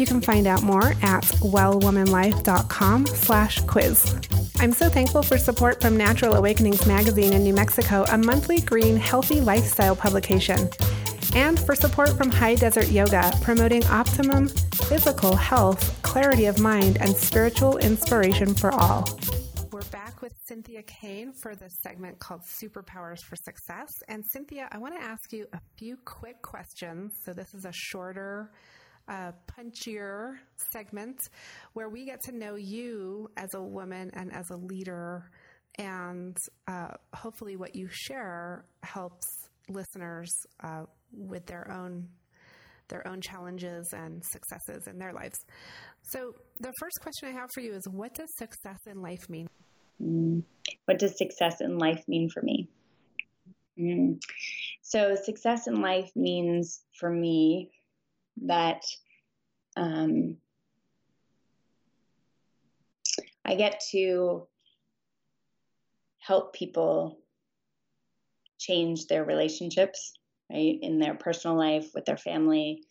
You 0.00 0.06
can 0.06 0.22
find 0.22 0.46
out 0.46 0.62
more 0.62 0.94
at 1.02 1.24
wellwomanlife.com 1.42 3.06
slash 3.06 3.60
quiz. 3.66 4.16
I'm 4.58 4.72
so 4.72 4.88
thankful 4.88 5.22
for 5.22 5.36
support 5.36 5.82
from 5.82 5.96
Natural 5.96 6.34
Awakenings 6.34 6.86
Magazine 6.86 7.34
in 7.34 7.44
New 7.44 7.52
Mexico, 7.52 8.04
a 8.10 8.16
monthly 8.16 8.60
green, 8.60 8.96
healthy 8.96 9.42
lifestyle 9.42 9.94
publication 9.94 10.70
and 11.34 11.60
for 11.60 11.74
support 11.74 12.16
from 12.16 12.30
High 12.30 12.54
Desert 12.54 12.88
Yoga, 12.88 13.32
promoting 13.42 13.84
optimum 13.86 14.48
physical 14.48 15.36
health, 15.36 16.00
clarity 16.02 16.46
of 16.46 16.58
mind, 16.58 16.98
and 17.00 17.14
spiritual 17.14 17.78
inspiration 17.78 18.54
for 18.54 18.72
all. 18.72 19.06
We're 19.70 19.82
back 19.92 20.22
with 20.22 20.34
Cynthia 20.44 20.82
Kane 20.82 21.32
for 21.32 21.54
this 21.54 21.78
segment 21.82 22.18
called 22.18 22.42
Superpowers 22.42 23.20
for 23.20 23.36
Success. 23.36 24.02
And 24.08 24.24
Cynthia, 24.24 24.68
I 24.72 24.78
want 24.78 24.94
to 24.98 25.02
ask 25.02 25.32
you 25.32 25.46
a 25.52 25.60
few 25.76 25.96
quick 26.04 26.42
questions. 26.42 27.12
So, 27.24 27.32
this 27.32 27.54
is 27.54 27.64
a 27.64 27.72
shorter, 27.72 28.50
uh, 29.10 29.32
punchier 29.46 30.36
segment 30.72 31.18
where 31.72 31.88
we 31.88 32.06
get 32.06 32.20
to 32.22 32.32
know 32.32 32.54
you 32.54 33.28
as 33.36 33.52
a 33.54 33.62
woman 33.62 34.10
and 34.14 34.32
as 34.32 34.48
a 34.50 34.56
leader. 34.56 35.30
And 35.78 36.36
uh, 36.68 36.92
hopefully, 37.14 37.56
what 37.56 37.74
you 37.74 37.88
share 37.90 38.64
helps 38.82 39.26
listeners 39.68 40.32
uh, 40.62 40.84
with 41.12 41.44
their 41.46 41.70
own 41.70 42.08
their 42.88 43.06
own 43.06 43.20
challenges 43.20 43.86
and 43.92 44.20
successes 44.24 44.88
in 44.88 44.98
their 44.98 45.12
lives. 45.12 45.38
So, 46.02 46.34
the 46.58 46.72
first 46.80 46.98
question 47.00 47.28
I 47.28 47.32
have 47.32 47.48
for 47.54 47.60
you 47.60 47.74
is 47.74 47.86
what 47.88 48.14
does 48.14 48.28
success 48.36 48.78
in 48.86 49.00
life 49.00 49.28
mean? 49.28 49.48
Mm. 50.02 50.42
What 50.86 50.98
does 50.98 51.16
success 51.16 51.60
in 51.60 51.78
life 51.78 52.02
mean 52.08 52.28
for 52.28 52.42
me? 52.42 52.68
Mm. 53.78 54.20
So, 54.82 55.14
success 55.14 55.68
in 55.68 55.80
life 55.80 56.10
means 56.16 56.80
for 56.98 57.10
me 57.10 57.70
that 58.46 58.82
um, 59.76 60.36
I 63.44 63.54
get 63.54 63.82
to 63.92 64.46
help 66.18 66.54
people 66.54 67.18
change 68.58 69.06
their 69.06 69.24
relationships 69.24 70.12
right? 70.50 70.78
In 70.82 70.98
their 70.98 71.14
personal 71.14 71.56
life, 71.56 71.90
with 71.94 72.04
their 72.04 72.16
family, 72.16 72.82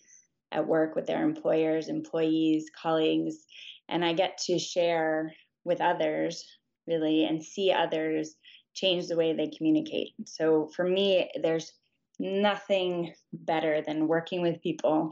at 0.51 0.67
work, 0.67 0.95
with 0.95 1.05
their 1.05 1.23
employers, 1.23 1.89
employees, 1.89 2.69
colleagues. 2.81 3.45
And 3.87 4.03
I 4.03 4.13
get 4.13 4.37
to 4.45 4.57
share 4.57 5.33
with 5.63 5.81
others, 5.81 6.43
really, 6.87 7.25
and 7.25 7.43
see 7.43 7.71
others 7.71 8.35
change 8.73 9.07
the 9.07 9.17
way 9.17 9.33
they 9.33 9.51
communicate. 9.55 10.13
So 10.25 10.69
for 10.75 10.85
me, 10.85 11.29
there's 11.41 11.71
nothing 12.19 13.13
better 13.31 13.81
than 13.81 14.07
working 14.07 14.41
with 14.41 14.61
people 14.61 15.09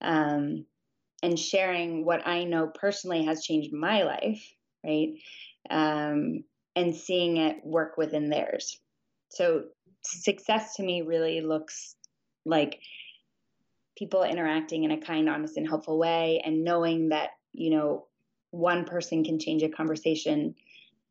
um, 0.00 0.64
and 1.22 1.38
sharing 1.38 2.04
what 2.04 2.26
I 2.26 2.44
know 2.44 2.68
personally 2.68 3.24
has 3.24 3.44
changed 3.44 3.72
my 3.72 4.02
life, 4.02 4.54
right? 4.84 5.14
Um, 5.70 6.44
and 6.76 6.94
seeing 6.94 7.38
it 7.38 7.64
work 7.64 7.96
within 7.96 8.28
theirs. 8.28 8.78
So 9.30 9.64
success 10.02 10.76
to 10.76 10.82
me 10.82 11.02
really 11.02 11.40
looks 11.40 11.96
like 12.44 12.80
people 13.96 14.22
interacting 14.22 14.84
in 14.84 14.90
a 14.90 15.00
kind, 15.00 15.28
honest, 15.28 15.56
and 15.56 15.68
helpful 15.68 15.98
way, 15.98 16.42
and 16.44 16.64
knowing 16.64 17.08
that 17.08 17.30
you 17.52 17.70
know 17.70 18.06
one 18.50 18.84
person 18.84 19.24
can 19.24 19.38
change 19.38 19.62
a 19.62 19.68
conversation 19.68 20.54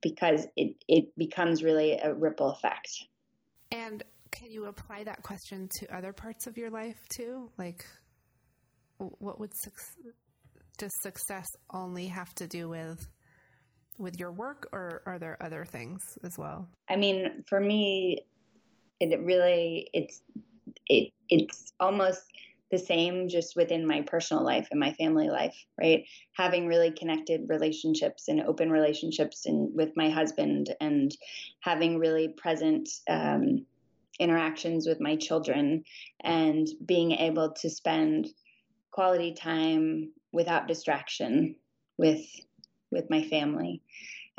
because 0.01 0.45
it 0.55 0.75
it 0.87 1.15
becomes 1.17 1.63
really 1.63 1.93
a 1.93 2.13
ripple 2.13 2.51
effect. 2.51 3.05
And 3.71 4.03
can 4.33 4.51
you 4.51 4.65
apply 4.65 5.03
that 5.05 5.23
question 5.23 5.69
to 5.79 5.95
other 5.95 6.11
parts 6.11 6.47
of 6.47 6.57
your 6.57 6.69
life 6.69 6.97
too? 7.15 7.49
Like, 7.57 7.85
what 8.97 9.39
would 9.39 9.53
success? 9.55 9.97
does 10.77 10.91
success 11.01 11.47
only 11.71 12.07
have 12.07 12.33
to 12.35 12.47
do 12.47 12.67
with 12.69 13.07
with 13.99 14.19
your 14.19 14.31
work, 14.31 14.67
or 14.73 15.03
are 15.05 15.19
there 15.19 15.37
other 15.39 15.65
things 15.65 16.01
as 16.23 16.35
well? 16.37 16.67
I 16.89 16.95
mean, 16.95 17.43
for 17.47 17.59
me, 17.59 18.25
it 18.99 19.19
really 19.21 19.89
it's 19.93 20.21
it 20.87 21.11
it's 21.29 21.73
almost 21.79 22.21
the 22.71 22.79
same 22.79 23.29
just 23.29 23.55
within 23.55 23.85
my 23.85 24.01
personal 24.01 24.43
life 24.43 24.67
and 24.71 24.79
my 24.79 24.91
family 24.93 25.29
life 25.29 25.55
right 25.79 26.05
having 26.35 26.65
really 26.65 26.89
connected 26.89 27.41
relationships 27.47 28.27
and 28.29 28.41
open 28.41 28.71
relationships 28.71 29.45
and 29.45 29.75
with 29.75 29.91
my 29.95 30.09
husband 30.09 30.73
and 30.81 31.15
having 31.59 31.99
really 31.99 32.29
present 32.29 32.89
um, 33.07 33.63
interactions 34.19 34.87
with 34.87 34.99
my 34.99 35.15
children 35.15 35.83
and 36.21 36.67
being 36.85 37.11
able 37.11 37.51
to 37.51 37.69
spend 37.69 38.27
quality 38.91 39.33
time 39.33 40.11
without 40.31 40.67
distraction 40.67 41.55
with 41.97 42.25
with 42.91 43.09
my 43.09 43.23
family 43.23 43.81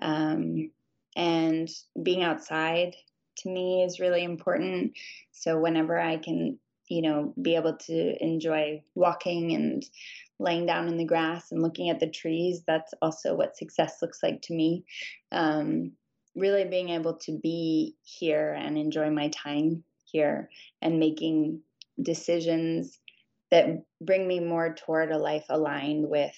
um, 0.01 0.71
and 1.17 1.69
being 2.03 2.23
outside 2.23 2.95
to 3.39 3.49
me 3.49 3.83
is 3.83 4.01
really 4.01 4.23
important. 4.23 4.97
So 5.33 5.59
whenever 5.59 5.99
I 5.99 6.17
can, 6.17 6.59
you 6.89 7.03
know, 7.03 7.35
be 7.41 7.57
able 7.57 7.77
to 7.77 8.23
enjoy 8.23 8.83
walking 8.95 9.53
and 9.55 9.85
laying 10.39 10.67
down 10.67 10.89
in 10.89 10.97
the 10.97 11.05
grass 11.05 11.53
and 11.53 11.63
looking 11.63 11.91
at 11.91 12.01
the 12.01 12.11
trees, 12.11 12.63
that's 12.67 12.93
also 13.01 13.35
what 13.35 13.57
success 13.57 14.03
looks 14.03 14.23
like 14.23 14.43
to 14.43 14.55
me. 14.55 14.85
Um, 15.33 15.93
really 16.35 16.65
being 16.65 16.91
able 16.91 17.15
to 17.15 17.39
be 17.39 17.97
here 18.03 18.53
and 18.53 18.77
enjoy 18.77 19.11
my 19.11 19.29
time 19.29 19.85
here 20.05 20.49
and 20.83 20.99
making 20.99 21.61
decisions 22.03 22.99
that 23.51 23.85
bring 24.01 24.27
me 24.27 24.41
more 24.41 24.75
toward 24.75 25.13
a 25.13 25.19
life 25.19 25.45
aligned 25.49 26.09
with 26.09 26.35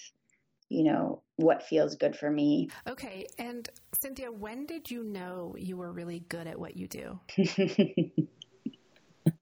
you 0.69 0.83
know 0.83 1.23
what 1.37 1.63
feels 1.63 1.95
good 1.95 2.15
for 2.15 2.29
me. 2.29 2.69
Okay 2.87 3.25
and 3.39 3.69
cynthia 3.97 4.31
when 4.31 4.65
did 4.65 4.91
you 4.91 5.03
know 5.03 5.55
you 5.57 5.77
were 5.77 5.91
really 5.91 6.19
good 6.27 6.47
at 6.47 6.59
what 6.59 6.75
you 6.75 6.87
do? 6.87 7.19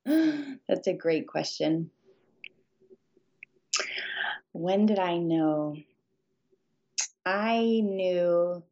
That's 0.68 0.88
a 0.88 0.94
great 0.94 1.28
question. 1.28 1.90
When 4.52 4.86
did 4.86 5.00
i 5.00 5.18
know? 5.18 5.76
I 7.26 7.82
knew 7.84 8.64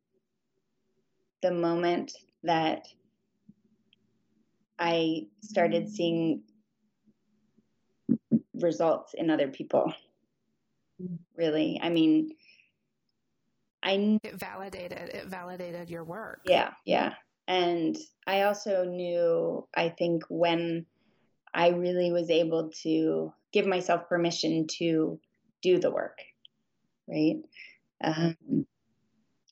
the 1.44 1.52
moment 1.52 2.12
that 2.42 2.88
i 4.80 5.28
started 5.42 5.88
seeing 5.88 6.42
results 8.56 9.14
in 9.14 9.30
other 9.30 9.50
people 9.50 9.94
really 11.38 11.80
i 11.84 11.90
mean 11.90 12.32
I 13.84 14.18
it 14.24 14.36
validated 14.36 15.10
it 15.10 15.26
validated 15.26 15.90
your 15.90 16.04
work. 16.04 16.42
Yeah, 16.46 16.72
yeah. 16.86 17.14
And 17.48 17.98
I 18.26 18.44
also 18.44 18.86
knew 18.86 19.68
I 19.76 19.90
think 19.90 20.24
when 20.30 20.86
I 21.54 21.70
really 21.70 22.12
was 22.12 22.30
able 22.30 22.72
to 22.84 23.34
give 23.52 23.66
myself 23.66 24.08
permission 24.08 24.68
to 24.80 25.20
do 25.62 25.80
the 25.80 25.92
work, 25.92 26.20
right? 27.08 27.38
Um, 28.04 28.66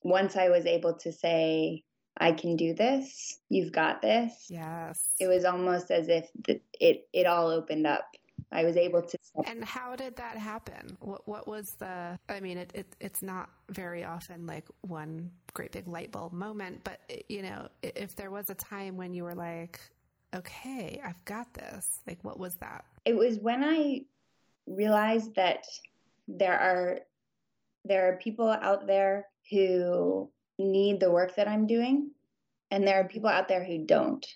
once 0.02 0.36
I 0.36 0.48
was 0.48 0.66
able 0.66 0.94
to 0.94 1.12
say, 1.12 1.84
I 2.18 2.32
can 2.32 2.56
do 2.56 2.74
this, 2.74 3.38
you've 3.48 3.72
got 3.72 4.02
this. 4.02 4.46
Yes. 4.48 5.14
It 5.18 5.28
was 5.28 5.44
almost 5.44 5.90
as 5.90 6.08
if 6.08 6.28
the, 6.46 6.60
it, 6.78 7.08
it 7.12 7.26
all 7.26 7.48
opened 7.48 7.86
up 7.86 8.04
I 8.52 8.64
was 8.64 8.76
able 8.76 9.02
to. 9.02 9.18
And 9.46 9.64
how 9.64 9.96
did 9.96 10.16
that 10.16 10.36
happen? 10.36 10.96
What 11.00 11.26
what 11.26 11.48
was 11.48 11.70
the? 11.78 12.18
I 12.28 12.40
mean, 12.40 12.58
it, 12.58 12.70
it 12.74 12.96
it's 13.00 13.22
not 13.22 13.48
very 13.70 14.04
often 14.04 14.46
like 14.46 14.66
one 14.82 15.30
great 15.54 15.72
big 15.72 15.88
light 15.88 16.12
bulb 16.12 16.32
moment, 16.32 16.82
but 16.84 17.00
eh, 17.08 17.20
you 17.28 17.42
know, 17.42 17.68
if 17.82 18.14
there 18.14 18.30
was 18.30 18.50
a 18.50 18.54
time 18.54 18.96
when 18.96 19.14
you 19.14 19.24
were 19.24 19.34
like, 19.34 19.80
okay, 20.34 21.00
I've 21.04 21.24
got 21.24 21.52
this. 21.54 21.86
Like, 22.06 22.22
what 22.22 22.38
was 22.38 22.54
that? 22.56 22.84
It 23.04 23.16
was 23.16 23.38
when 23.38 23.64
I 23.64 24.02
realized 24.66 25.34
that 25.36 25.64
there 26.28 26.58
are 26.58 27.00
there 27.84 28.08
are 28.08 28.16
people 28.18 28.48
out 28.48 28.86
there 28.86 29.26
who 29.50 30.30
need 30.58 31.00
the 31.00 31.10
work 31.10 31.34
that 31.36 31.48
I'm 31.48 31.66
doing, 31.66 32.10
and 32.70 32.86
there 32.86 33.00
are 33.00 33.08
people 33.08 33.28
out 33.28 33.48
there 33.48 33.64
who 33.64 33.84
don't. 33.84 34.26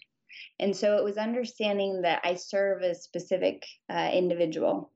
And 0.59 0.77
so 0.77 0.97
it 0.97 1.05
was 1.05 1.17
understanding 1.17 2.03
that 2.03 2.21
I 2.25 2.35
serve 2.35 2.83
a 2.83 2.95
specific 2.95 3.65
uh, 3.89 4.11
individual, 4.13 4.91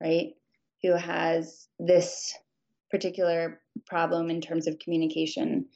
right, 0.00 0.34
who 0.82 0.92
has 0.92 1.68
this 1.78 2.34
particular 2.90 3.60
problem 3.86 4.30
in 4.30 4.40
terms 4.40 4.66
of 4.66 4.78
communication. 4.78 5.66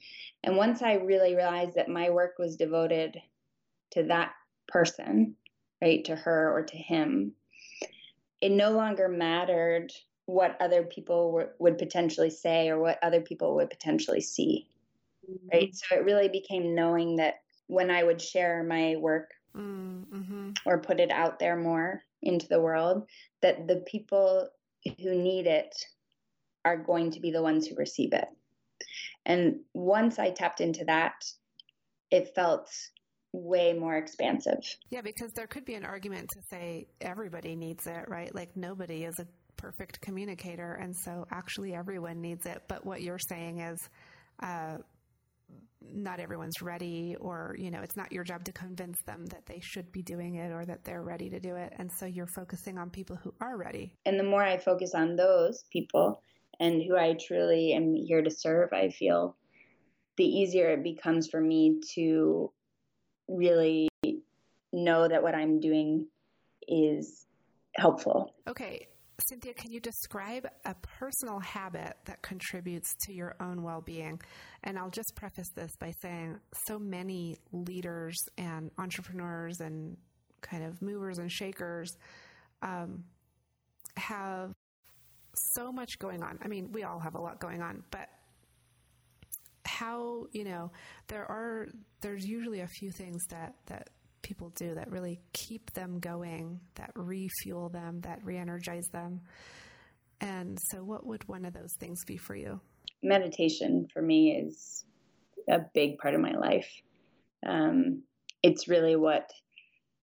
And 0.43 0.55
once 0.55 0.81
I 0.81 0.93
really 0.93 1.35
realized 1.35 1.75
that 1.75 1.89
my 1.89 2.09
work 2.09 2.35
was 2.37 2.57
devoted 2.57 3.17
to 3.91 4.03
that 4.03 4.33
person, 4.67 5.35
right, 5.81 6.03
to 6.05 6.15
her 6.15 6.53
or 6.53 6.63
to 6.63 6.77
him, 6.77 7.33
it 8.41 8.51
no 8.51 8.71
longer 8.71 9.07
mattered 9.07 9.91
what 10.27 10.57
other 10.61 10.83
people 10.83 11.31
were, 11.31 11.55
would 11.57 11.77
potentially 11.77 12.29
say 12.29 12.69
or 12.69 12.79
what 12.79 12.99
other 13.01 13.21
people 13.21 13.55
would 13.55 13.69
potentially 13.69 14.21
see, 14.21 14.67
right? 15.51 15.69
Mm-hmm. 15.69 15.73
So 15.73 15.95
it 15.95 16.05
really 16.05 16.27
became 16.27 16.75
knowing 16.75 17.15
that 17.15 17.35
when 17.67 17.89
I 17.89 18.03
would 18.03 18.21
share 18.21 18.63
my 18.63 18.97
work 18.97 19.31
mm-hmm. 19.55 20.51
or 20.65 20.79
put 20.79 20.99
it 20.99 21.11
out 21.11 21.39
there 21.39 21.55
more 21.55 22.03
into 22.21 22.47
the 22.47 22.61
world, 22.61 23.07
that 23.41 23.67
the 23.67 23.83
people 23.87 24.49
who 24.99 25.15
need 25.15 25.47
it 25.47 25.73
are 26.65 26.77
going 26.77 27.11
to 27.11 27.21
be 27.21 27.31
the 27.31 27.41
ones 27.41 27.65
who 27.65 27.75
receive 27.75 28.11
it. 28.11 28.27
And 29.25 29.61
once 29.73 30.19
I 30.19 30.31
tapped 30.31 30.59
into 30.59 30.83
that, 30.85 31.23
it 32.11 32.35
felt 32.35 32.69
way 33.31 33.73
more 33.73 33.95
expansive. 33.95 34.59
Yeah, 34.89 35.01
because 35.01 35.31
there 35.33 35.47
could 35.47 35.65
be 35.65 35.75
an 35.75 35.85
argument 35.85 36.29
to 36.33 36.41
say 36.49 36.87
everybody 36.99 37.55
needs 37.55 37.87
it, 37.87 38.05
right? 38.09 38.33
Like 38.33 38.55
nobody 38.55 39.05
is 39.05 39.19
a 39.19 39.27
perfect 39.57 39.99
communicator, 40.01 40.73
and 40.73 40.95
so 40.95 41.25
actually 41.31 41.73
everyone 41.73 42.21
needs 42.21 42.45
it. 42.45 42.63
But 42.67 42.85
what 42.85 43.01
you're 43.01 43.19
saying 43.19 43.59
is, 43.59 43.89
uh, 44.41 44.77
not 45.93 46.19
everyone's 46.19 46.61
ready 46.61 47.15
or 47.19 47.55
you 47.57 47.71
know 47.71 47.79
it's 47.81 47.95
not 47.95 48.11
your 48.11 48.23
job 48.23 48.43
to 48.43 48.51
convince 48.51 49.01
them 49.03 49.25
that 49.27 49.45
they 49.45 49.59
should 49.61 49.91
be 49.91 50.01
doing 50.01 50.35
it 50.35 50.51
or 50.51 50.65
that 50.65 50.83
they're 50.83 51.03
ready 51.03 51.29
to 51.29 51.39
do 51.39 51.55
it. 51.55 51.73
And 51.77 51.91
so 51.91 52.05
you're 52.05 52.27
focusing 52.27 52.77
on 52.77 52.89
people 52.89 53.15
who 53.15 53.33
are 53.39 53.57
ready. 53.57 53.93
And 54.05 54.19
the 54.19 54.23
more 54.23 54.43
i 54.43 54.57
focus 54.57 54.93
on 54.93 55.15
those 55.15 55.63
people 55.71 56.21
and 56.59 56.81
who 56.81 56.97
i 56.97 57.13
truly 57.13 57.73
am 57.73 57.95
here 57.95 58.21
to 58.21 58.31
serve 58.31 58.73
i 58.73 58.89
feel 58.89 59.35
the 60.17 60.25
easier 60.25 60.71
it 60.71 60.83
becomes 60.83 61.27
for 61.27 61.39
me 61.39 61.79
to 61.93 62.51
really 63.27 63.87
know 64.73 65.07
that 65.07 65.23
what 65.23 65.35
i'm 65.35 65.59
doing 65.59 66.07
is 66.67 67.25
helpful. 67.75 68.33
Okay 68.47 68.87
Cynthia, 69.27 69.53
can 69.53 69.71
you 69.71 69.81
describe 69.81 70.47
a 70.63 70.73
personal 70.99 71.39
habit 71.39 71.97
that 72.05 72.21
contributes 72.21 72.93
to 73.05 73.13
your 73.13 73.35
own 73.41 73.61
well 73.61 73.81
being? 73.81 74.21
And 74.63 74.79
I'll 74.79 74.89
just 74.89 75.15
preface 75.15 75.49
this 75.53 75.75
by 75.77 75.91
saying 76.01 76.39
so 76.67 76.79
many 76.79 77.37
leaders 77.51 78.17
and 78.37 78.71
entrepreneurs 78.77 79.59
and 79.59 79.97
kind 80.41 80.63
of 80.63 80.81
movers 80.81 81.17
and 81.17 81.29
shakers 81.29 81.97
um, 82.61 83.03
have 83.97 84.53
so 85.55 85.73
much 85.73 85.99
going 85.99 86.23
on. 86.23 86.39
I 86.41 86.47
mean, 86.47 86.71
we 86.71 86.83
all 86.83 86.99
have 86.99 87.15
a 87.15 87.21
lot 87.21 87.41
going 87.41 87.61
on, 87.61 87.83
but 87.91 88.07
how, 89.65 90.27
you 90.31 90.45
know, 90.45 90.71
there 91.07 91.29
are, 91.29 91.67
there's 91.99 92.25
usually 92.25 92.61
a 92.61 92.67
few 92.67 92.91
things 92.91 93.25
that, 93.27 93.55
that 93.65 93.89
people 94.27 94.49
do 94.55 94.75
that 94.75 94.91
really 94.91 95.21
keep 95.31 95.71
them 95.71 95.99
going, 95.99 96.59
that 96.75 96.91
refuel 96.95 97.69
them, 97.69 98.01
that 98.01 98.19
re 98.23 98.37
energize 98.37 98.87
them. 98.91 99.21
And 100.19 100.57
so, 100.69 100.83
what 100.83 101.05
would 101.05 101.25
one 101.29 101.45
of 101.45 101.53
those 101.53 101.73
things 101.79 102.03
be 102.05 102.17
for 102.17 102.35
you? 102.35 102.59
Meditation 103.01 103.87
for 103.93 104.01
me 104.01 104.31
is 104.33 104.83
a 105.49 105.61
big 105.73 105.97
part 105.99 106.13
of 106.13 106.19
my 106.19 106.33
life. 106.33 106.69
Um, 107.45 108.03
it's 108.43 108.67
really 108.67 108.97
what 108.97 109.31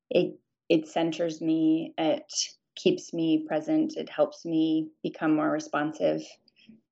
it 0.09 0.39
it 0.71 0.89
centers 0.89 1.43
me. 1.43 1.93
It 1.99 2.33
keeps 2.77 3.13
me 3.13 3.45
present. 3.47 3.97
It 3.97 4.09
helps 4.09 4.47
me 4.47 4.89
become 5.03 5.37
more 5.37 5.51
responsive, 5.51 6.23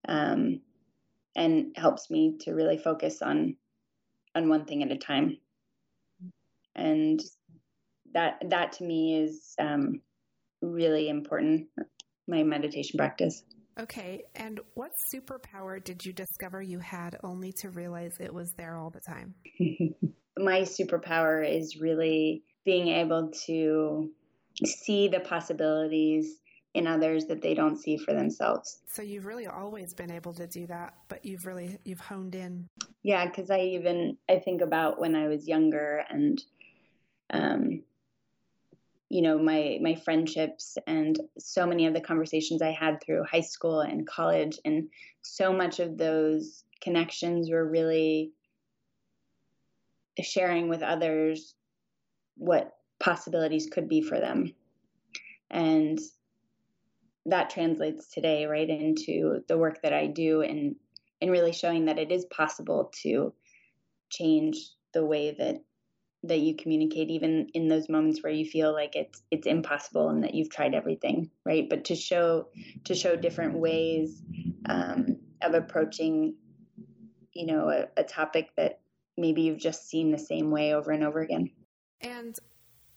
um, 0.06 0.60
and 1.34 1.74
helps 1.76 2.10
me 2.10 2.36
to 2.40 2.52
really 2.52 2.76
focus 2.76 3.22
on 3.22 3.56
on 4.34 4.50
one 4.50 4.66
thing 4.66 4.82
at 4.82 4.92
a 4.92 4.98
time 4.98 5.38
and 6.74 7.20
that 8.14 8.42
that 8.50 8.72
to 8.74 8.84
me 8.84 9.18
is 9.22 9.54
um, 9.58 10.00
really 10.60 11.08
important. 11.08 11.68
My 12.28 12.42
meditation 12.42 12.98
practice. 12.98 13.42
Okay, 13.80 14.24
and 14.34 14.60
what 14.74 14.92
superpower 15.12 15.82
did 15.82 16.04
you 16.04 16.12
discover 16.12 16.60
you 16.60 16.78
had 16.78 17.18
only 17.24 17.52
to 17.60 17.70
realize 17.70 18.16
it 18.20 18.32
was 18.32 18.52
there 18.52 18.76
all 18.76 18.90
the 18.90 19.00
time? 19.00 19.34
My 20.38 20.60
superpower 20.60 21.48
is 21.48 21.80
really 21.80 22.42
being 22.64 22.88
able 22.88 23.30
to 23.46 24.10
see 24.64 25.08
the 25.08 25.20
possibilities 25.20 26.38
in 26.74 26.86
others 26.86 27.26
that 27.26 27.42
they 27.42 27.54
don't 27.54 27.76
see 27.76 27.96
for 27.96 28.14
themselves. 28.14 28.80
So 28.86 29.02
you've 29.02 29.26
really 29.26 29.46
always 29.46 29.92
been 29.92 30.10
able 30.10 30.32
to 30.34 30.46
do 30.46 30.66
that, 30.66 30.94
but 31.08 31.24
you've 31.24 31.46
really 31.46 31.78
you've 31.84 32.00
honed 32.00 32.34
in. 32.34 32.68
Yeah, 33.02 33.28
cuz 33.30 33.50
I 33.50 33.60
even 33.60 34.16
I 34.28 34.38
think 34.38 34.62
about 34.62 34.98
when 34.98 35.14
I 35.14 35.28
was 35.28 35.48
younger 35.48 36.04
and 36.08 36.42
um, 37.32 37.82
you 39.08 39.20
know 39.20 39.38
my 39.38 39.78
my 39.82 39.94
friendships 39.94 40.78
and 40.86 41.18
so 41.38 41.66
many 41.66 41.86
of 41.86 41.92
the 41.92 42.00
conversations 42.00 42.62
i 42.62 42.70
had 42.70 43.02
through 43.02 43.24
high 43.24 43.42
school 43.42 43.80
and 43.80 44.06
college. 44.06 44.58
And 44.64 44.88
so 45.20 45.52
much 45.52 45.80
of 45.80 45.98
those 45.98 46.64
connections 46.80 47.50
were 47.50 47.68
really 47.68 48.32
sharing 50.20 50.68
with 50.68 50.82
others 50.82 51.54
what 52.36 52.74
possibilities 53.00 53.68
could 53.70 53.88
be 53.88 54.00
for 54.00 54.18
them. 54.18 54.54
And 55.50 55.98
that 57.26 57.50
translates 57.50 58.08
today 58.08 58.46
right 58.46 58.68
into 58.68 59.44
the 59.46 59.56
work 59.56 59.80
that 59.82 59.92
i 59.92 60.06
do 60.06 60.42
and 60.42 60.74
and 61.20 61.30
really 61.30 61.52
showing 61.52 61.84
that 61.84 61.98
it 61.98 62.10
is 62.10 62.24
possible 62.26 62.90
to 63.02 63.32
change 64.10 64.56
the 64.92 65.04
way 65.04 65.34
that 65.38 65.62
that 66.24 66.38
you 66.38 66.54
communicate 66.54 67.10
even 67.10 67.48
in 67.54 67.68
those 67.68 67.88
moments 67.88 68.22
where 68.22 68.32
you 68.32 68.44
feel 68.44 68.72
like 68.72 68.94
it's 68.94 69.22
it's 69.30 69.46
impossible 69.46 70.08
and 70.08 70.22
that 70.22 70.34
you've 70.34 70.50
tried 70.50 70.74
everything 70.74 71.30
right? 71.44 71.68
But 71.68 71.84
to 71.86 71.96
show 71.96 72.48
to 72.84 72.94
show 72.94 73.16
different 73.16 73.58
ways 73.58 74.22
um, 74.68 75.18
of 75.42 75.54
approaching 75.54 76.34
you 77.32 77.46
know 77.46 77.68
a, 77.68 78.00
a 78.00 78.04
topic 78.04 78.50
that 78.56 78.80
maybe 79.16 79.42
you've 79.42 79.58
just 79.58 79.88
seen 79.88 80.10
the 80.10 80.18
same 80.18 80.50
way 80.50 80.74
over 80.74 80.90
and 80.90 81.04
over 81.04 81.20
again. 81.20 81.50
And 82.00 82.34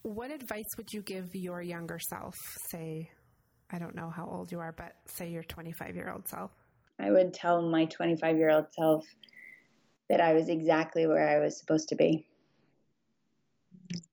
what 0.03 0.31
advice 0.31 0.69
would 0.77 0.93
you 0.93 1.01
give 1.01 1.35
your 1.35 1.61
younger 1.61 1.99
self? 1.99 2.35
Say 2.69 3.09
i 3.71 3.79
don't 3.79 3.95
know 3.95 4.11
how 4.11 4.27
old 4.27 4.51
you 4.51 4.59
are 4.59 4.71
but 4.71 4.93
say 5.07 5.29
your 5.29 5.43
25 5.43 5.95
year 5.95 6.11
old 6.11 6.27
self. 6.27 6.51
I 6.99 7.11
would 7.11 7.33
tell 7.33 7.61
my 7.61 7.85
25 7.85 8.37
year 8.37 8.51
old 8.51 8.67
self 8.71 9.05
that 10.09 10.21
i 10.21 10.33
was 10.33 10.49
exactly 10.49 11.07
where 11.07 11.27
i 11.27 11.43
was 11.43 11.57
supposed 11.59 11.89
to 11.89 11.95
be 11.95 12.27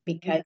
because 0.05 0.45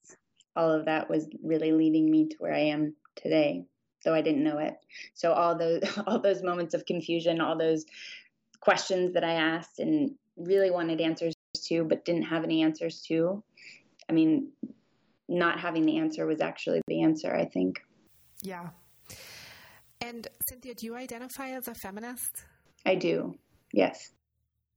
all 0.54 0.70
of 0.70 0.86
that 0.86 1.08
was 1.08 1.28
really 1.42 1.72
leading 1.72 2.10
me 2.10 2.28
to 2.28 2.36
where 2.38 2.54
I 2.54 2.60
am 2.60 2.94
today, 3.14 3.64
though 4.04 4.14
I 4.14 4.22
didn't 4.22 4.44
know 4.44 4.58
it. 4.58 4.74
So 5.14 5.32
all 5.32 5.56
those 5.56 5.82
all 6.06 6.20
those 6.20 6.42
moments 6.42 6.74
of 6.74 6.86
confusion, 6.86 7.40
all 7.40 7.58
those 7.58 7.84
questions 8.60 9.14
that 9.14 9.24
I 9.24 9.34
asked 9.34 9.78
and 9.78 10.12
really 10.36 10.70
wanted 10.70 11.00
answers 11.00 11.34
to, 11.68 11.84
but 11.84 12.04
didn't 12.04 12.24
have 12.24 12.44
any 12.44 12.62
answers 12.62 13.02
to. 13.08 13.42
I 14.08 14.12
mean, 14.12 14.52
not 15.28 15.58
having 15.58 15.84
the 15.84 15.98
answer 15.98 16.26
was 16.26 16.40
actually 16.40 16.80
the 16.86 17.02
answer, 17.02 17.34
I 17.34 17.44
think. 17.44 17.80
Yeah. 18.42 18.68
And 20.00 20.28
Cynthia, 20.48 20.74
do 20.74 20.86
you 20.86 20.94
identify 20.94 21.50
as 21.50 21.68
a 21.68 21.74
feminist? 21.74 22.44
I 22.84 22.94
do, 22.94 23.34
yes. 23.72 24.12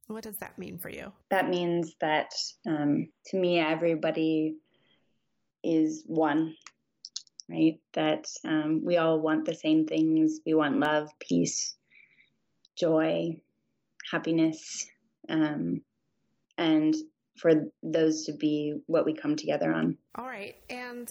What 0.07 0.23
does 0.23 0.37
that 0.37 0.57
mean 0.57 0.79
for 0.79 0.89
you? 0.89 1.11
That 1.29 1.49
means 1.49 1.93
that 2.01 2.31
um, 2.65 3.09
to 3.27 3.37
me, 3.37 3.59
everybody 3.59 4.55
is 5.63 6.03
one, 6.05 6.55
right? 7.49 7.79
That 7.93 8.25
um, 8.45 8.81
we 8.83 8.97
all 8.97 9.19
want 9.19 9.45
the 9.45 9.55
same 9.55 9.85
things. 9.85 10.39
We 10.45 10.53
want 10.53 10.79
love, 10.79 11.09
peace, 11.19 11.75
joy, 12.77 13.41
happiness, 14.11 14.87
um, 15.27 15.81
and 16.57 16.95
for 17.37 17.71
those 17.81 18.25
to 18.25 18.33
be 18.33 18.75
what 18.87 19.05
we 19.05 19.13
come 19.13 19.35
together 19.35 19.73
on. 19.73 19.97
All 20.15 20.25
right. 20.25 20.55
And 20.69 21.09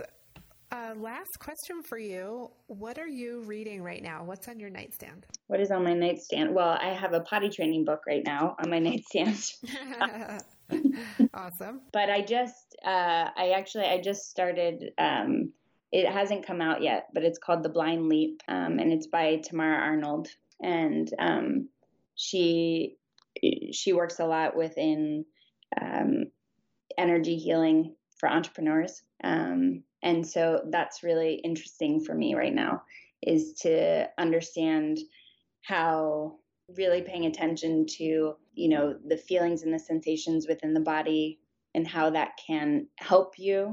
uh, 0.70 0.94
last 0.96 1.38
question 1.38 1.82
for 1.82 1.98
you. 1.98 2.50
What 2.66 2.98
are 2.98 3.08
you 3.08 3.42
reading 3.46 3.82
right 3.82 4.02
now? 4.02 4.22
What's 4.24 4.48
on 4.48 4.60
your 4.60 4.68
nightstand? 4.70 5.24
What 5.46 5.60
is 5.60 5.70
on 5.70 5.84
my 5.84 5.94
nightstand? 5.94 6.54
Well, 6.54 6.76
I 6.80 6.88
have 6.88 7.14
a 7.14 7.20
potty 7.20 7.48
training 7.48 7.86
book 7.86 8.00
right 8.06 8.22
now 8.24 8.56
on 8.62 8.70
my 8.70 8.78
nightstand. 8.78 9.42
awesome. 11.34 11.80
But 11.92 12.10
I 12.10 12.22
just, 12.22 12.76
uh, 12.84 13.30
I 13.36 13.52
actually, 13.56 13.86
I 13.86 14.00
just 14.00 14.30
started. 14.30 14.92
Um, 14.98 15.52
it 15.90 16.06
hasn't 16.06 16.46
come 16.46 16.60
out 16.60 16.82
yet, 16.82 17.08
but 17.14 17.24
it's 17.24 17.38
called 17.38 17.62
The 17.62 17.70
Blind 17.70 18.08
Leap, 18.08 18.42
um, 18.46 18.78
and 18.78 18.92
it's 18.92 19.06
by 19.06 19.36
Tamara 19.36 19.78
Arnold, 19.78 20.28
and 20.60 21.10
um, 21.18 21.68
she 22.14 22.96
she 23.72 23.92
works 23.92 24.18
a 24.18 24.26
lot 24.26 24.56
within 24.56 25.24
um, 25.80 26.24
energy 26.98 27.36
healing 27.36 27.94
for 28.18 28.28
entrepreneurs, 28.28 29.02
um, 29.24 29.82
and 30.02 30.26
so 30.26 30.62
that's 30.70 31.02
really 31.02 31.34
interesting 31.36 32.00
for 32.04 32.14
me 32.14 32.34
right 32.34 32.54
now 32.54 32.82
is 33.22 33.54
to 33.54 34.08
understand 34.18 34.98
how 35.62 36.36
really 36.76 37.02
paying 37.02 37.26
attention 37.26 37.86
to 37.86 38.34
you 38.58 38.68
know 38.68 38.96
the 39.06 39.16
feelings 39.16 39.62
and 39.62 39.72
the 39.72 39.78
sensations 39.78 40.46
within 40.48 40.74
the 40.74 40.80
body 40.80 41.38
and 41.74 41.86
how 41.86 42.10
that 42.10 42.30
can 42.44 42.86
help 42.96 43.38
you 43.38 43.72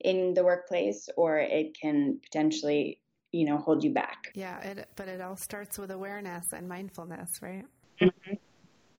in 0.00 0.34
the 0.34 0.44
workplace 0.44 1.08
or 1.16 1.38
it 1.38 1.76
can 1.80 2.18
potentially 2.22 3.00
you 3.32 3.46
know 3.46 3.58
hold 3.58 3.84
you 3.84 3.92
back 3.92 4.30
yeah 4.34 4.60
it, 4.60 4.88
but 4.96 5.08
it 5.08 5.20
all 5.20 5.36
starts 5.36 5.78
with 5.78 5.90
awareness 5.90 6.44
and 6.52 6.68
mindfulness 6.68 7.30
right 7.42 7.64
mm-hmm. 8.00 8.34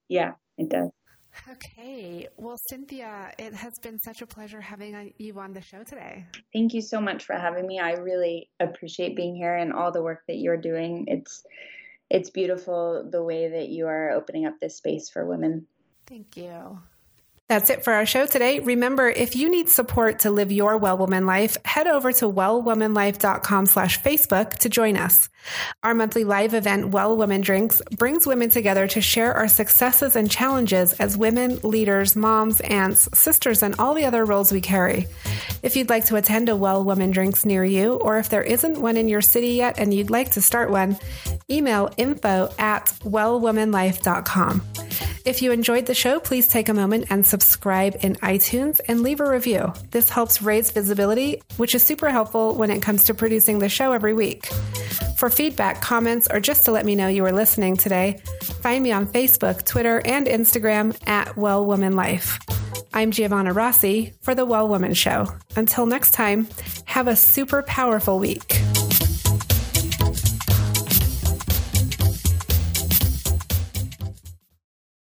yeah 0.07 0.31
it 0.57 0.69
does 0.69 0.89
Okay. 1.49 2.29
Well, 2.38 2.55
Cynthia, 2.69 3.33
it 3.38 3.53
has 3.53 3.73
been 3.81 3.99
such 3.99 4.21
a 4.21 4.25
pleasure 4.25 4.61
having 4.61 5.13
you 5.17 5.38
on 5.38 5.51
the 5.51 5.59
show 5.59 5.83
today. 5.83 6.25
Thank 6.53 6.73
you 6.73 6.81
so 6.81 7.01
much 7.01 7.25
for 7.25 7.33
having 7.33 7.67
me. 7.67 7.77
I 7.77 7.91
really 7.95 8.49
appreciate 8.61 9.17
being 9.17 9.35
here 9.35 9.53
and 9.53 9.73
all 9.73 9.91
the 9.91 10.01
work 10.01 10.21
that 10.29 10.38
you're 10.38 10.55
doing. 10.55 11.03
It's 11.07 11.43
it's 12.09 12.29
beautiful 12.29 13.07
the 13.09 13.23
way 13.23 13.49
that 13.49 13.69
you 13.69 13.87
are 13.87 14.11
opening 14.11 14.45
up 14.45 14.59
this 14.59 14.77
space 14.77 15.09
for 15.09 15.25
women. 15.25 15.67
Thank 16.07 16.37
you. 16.37 16.79
That's 17.47 17.69
it 17.69 17.84
for 17.84 17.93
our 17.93 18.08
show 18.08 18.25
today. 18.25 18.60
Remember, 18.60 19.08
if 19.08 19.36
you 19.36 19.49
need 19.49 19.69
support 19.69 20.19
to 20.19 20.31
live 20.31 20.51
your 20.51 20.79
well 20.79 20.97
woman 20.97 21.27
life, 21.27 21.58
head 21.63 21.86
over 21.86 22.12
to 22.13 22.25
wellwomanlife.com 22.25 23.67
slash 23.67 24.01
Facebook 24.01 24.55
to 24.60 24.69
join 24.69 24.97
us. 24.97 25.29
Our 25.84 25.93
monthly 25.93 26.23
live 26.23 26.55
event, 26.55 26.89
Well 26.89 27.15
Woman 27.15 27.41
Drinks, 27.41 27.84
brings 27.97 28.25
women 28.25 28.49
together 28.49 28.88
to 28.88 29.01
share 29.01 29.31
our 29.34 29.47
successes 29.47 30.15
and 30.15 30.29
challenges 30.29 30.93
as 30.93 31.17
women, 31.17 31.60
leaders, 31.62 32.15
moms, 32.15 32.62
aunts, 32.62 33.08
sisters, 33.13 33.62
and 33.62 33.75
all 33.77 33.93
the 33.93 34.05
other 34.05 34.25
roles 34.25 34.51
we 34.51 34.62
carry. 34.62 35.05
If 35.62 35.75
you'd 35.75 35.89
like 35.89 36.05
to 36.05 36.15
attend 36.15 36.49
a 36.49 36.55
Well 36.55 36.84
Woman 36.84 37.12
Drinks 37.12 37.45
near 37.45 37.63
you, 37.63 37.93
or 37.93 38.17
if 38.17 38.29
there 38.29 38.41
isn't 38.41 38.81
one 38.81 38.97
in 38.97 39.08
your 39.08 39.21
city 39.21 39.49
yet 39.49 39.77
and 39.77 39.93
you'd 39.93 40.10
like 40.10 40.31
to 40.31 40.41
start 40.41 40.71
one, 40.71 40.97
email 41.49 41.91
info 41.97 42.51
at 42.58 42.86
wellwomanlife.com. 43.03 44.63
If 45.25 45.41
you 45.41 45.51
enjoyed 45.51 45.88
the 45.88 45.95
show, 45.95 46.19
please 46.19 46.47
take 46.47 46.69
a 46.69 46.73
moment 46.73 47.08
and 47.10 47.25
subscribe 47.35 47.97
in 47.99 48.15
iTunes 48.15 48.79
and 48.87 49.01
leave 49.01 49.19
a 49.19 49.29
review. 49.29 49.73
This 49.91 50.09
helps 50.09 50.41
raise 50.41 50.71
visibility, 50.71 51.41
which 51.57 51.75
is 51.75 51.83
super 51.83 52.09
helpful 52.09 52.55
when 52.55 52.71
it 52.71 52.81
comes 52.81 53.03
to 53.05 53.13
producing 53.13 53.59
the 53.59 53.67
show 53.67 53.91
every 53.91 54.13
week. 54.13 54.45
For 55.17 55.29
feedback, 55.29 55.81
comments, 55.81 56.29
or 56.31 56.39
just 56.39 56.63
to 56.65 56.71
let 56.71 56.85
me 56.85 56.95
know 56.95 57.09
you 57.09 57.23
were 57.23 57.33
listening 57.33 57.75
today, 57.75 58.21
find 58.61 58.81
me 58.81 58.93
on 58.93 59.07
Facebook, 59.07 59.65
Twitter, 59.65 60.01
and 60.05 60.27
Instagram 60.27 60.95
at 61.07 61.35
Well 61.35 61.65
Woman 61.65 61.97
Life. 61.97 62.39
I'm 62.93 63.11
Giovanna 63.11 63.51
Rossi 63.51 64.13
for 64.21 64.33
The 64.33 64.45
Well 64.45 64.69
Woman 64.69 64.93
Show. 64.93 65.27
Until 65.57 65.85
next 65.85 66.11
time, 66.11 66.47
have 66.85 67.09
a 67.09 67.17
super 67.17 67.63
powerful 67.63 68.17
week. 68.17 68.61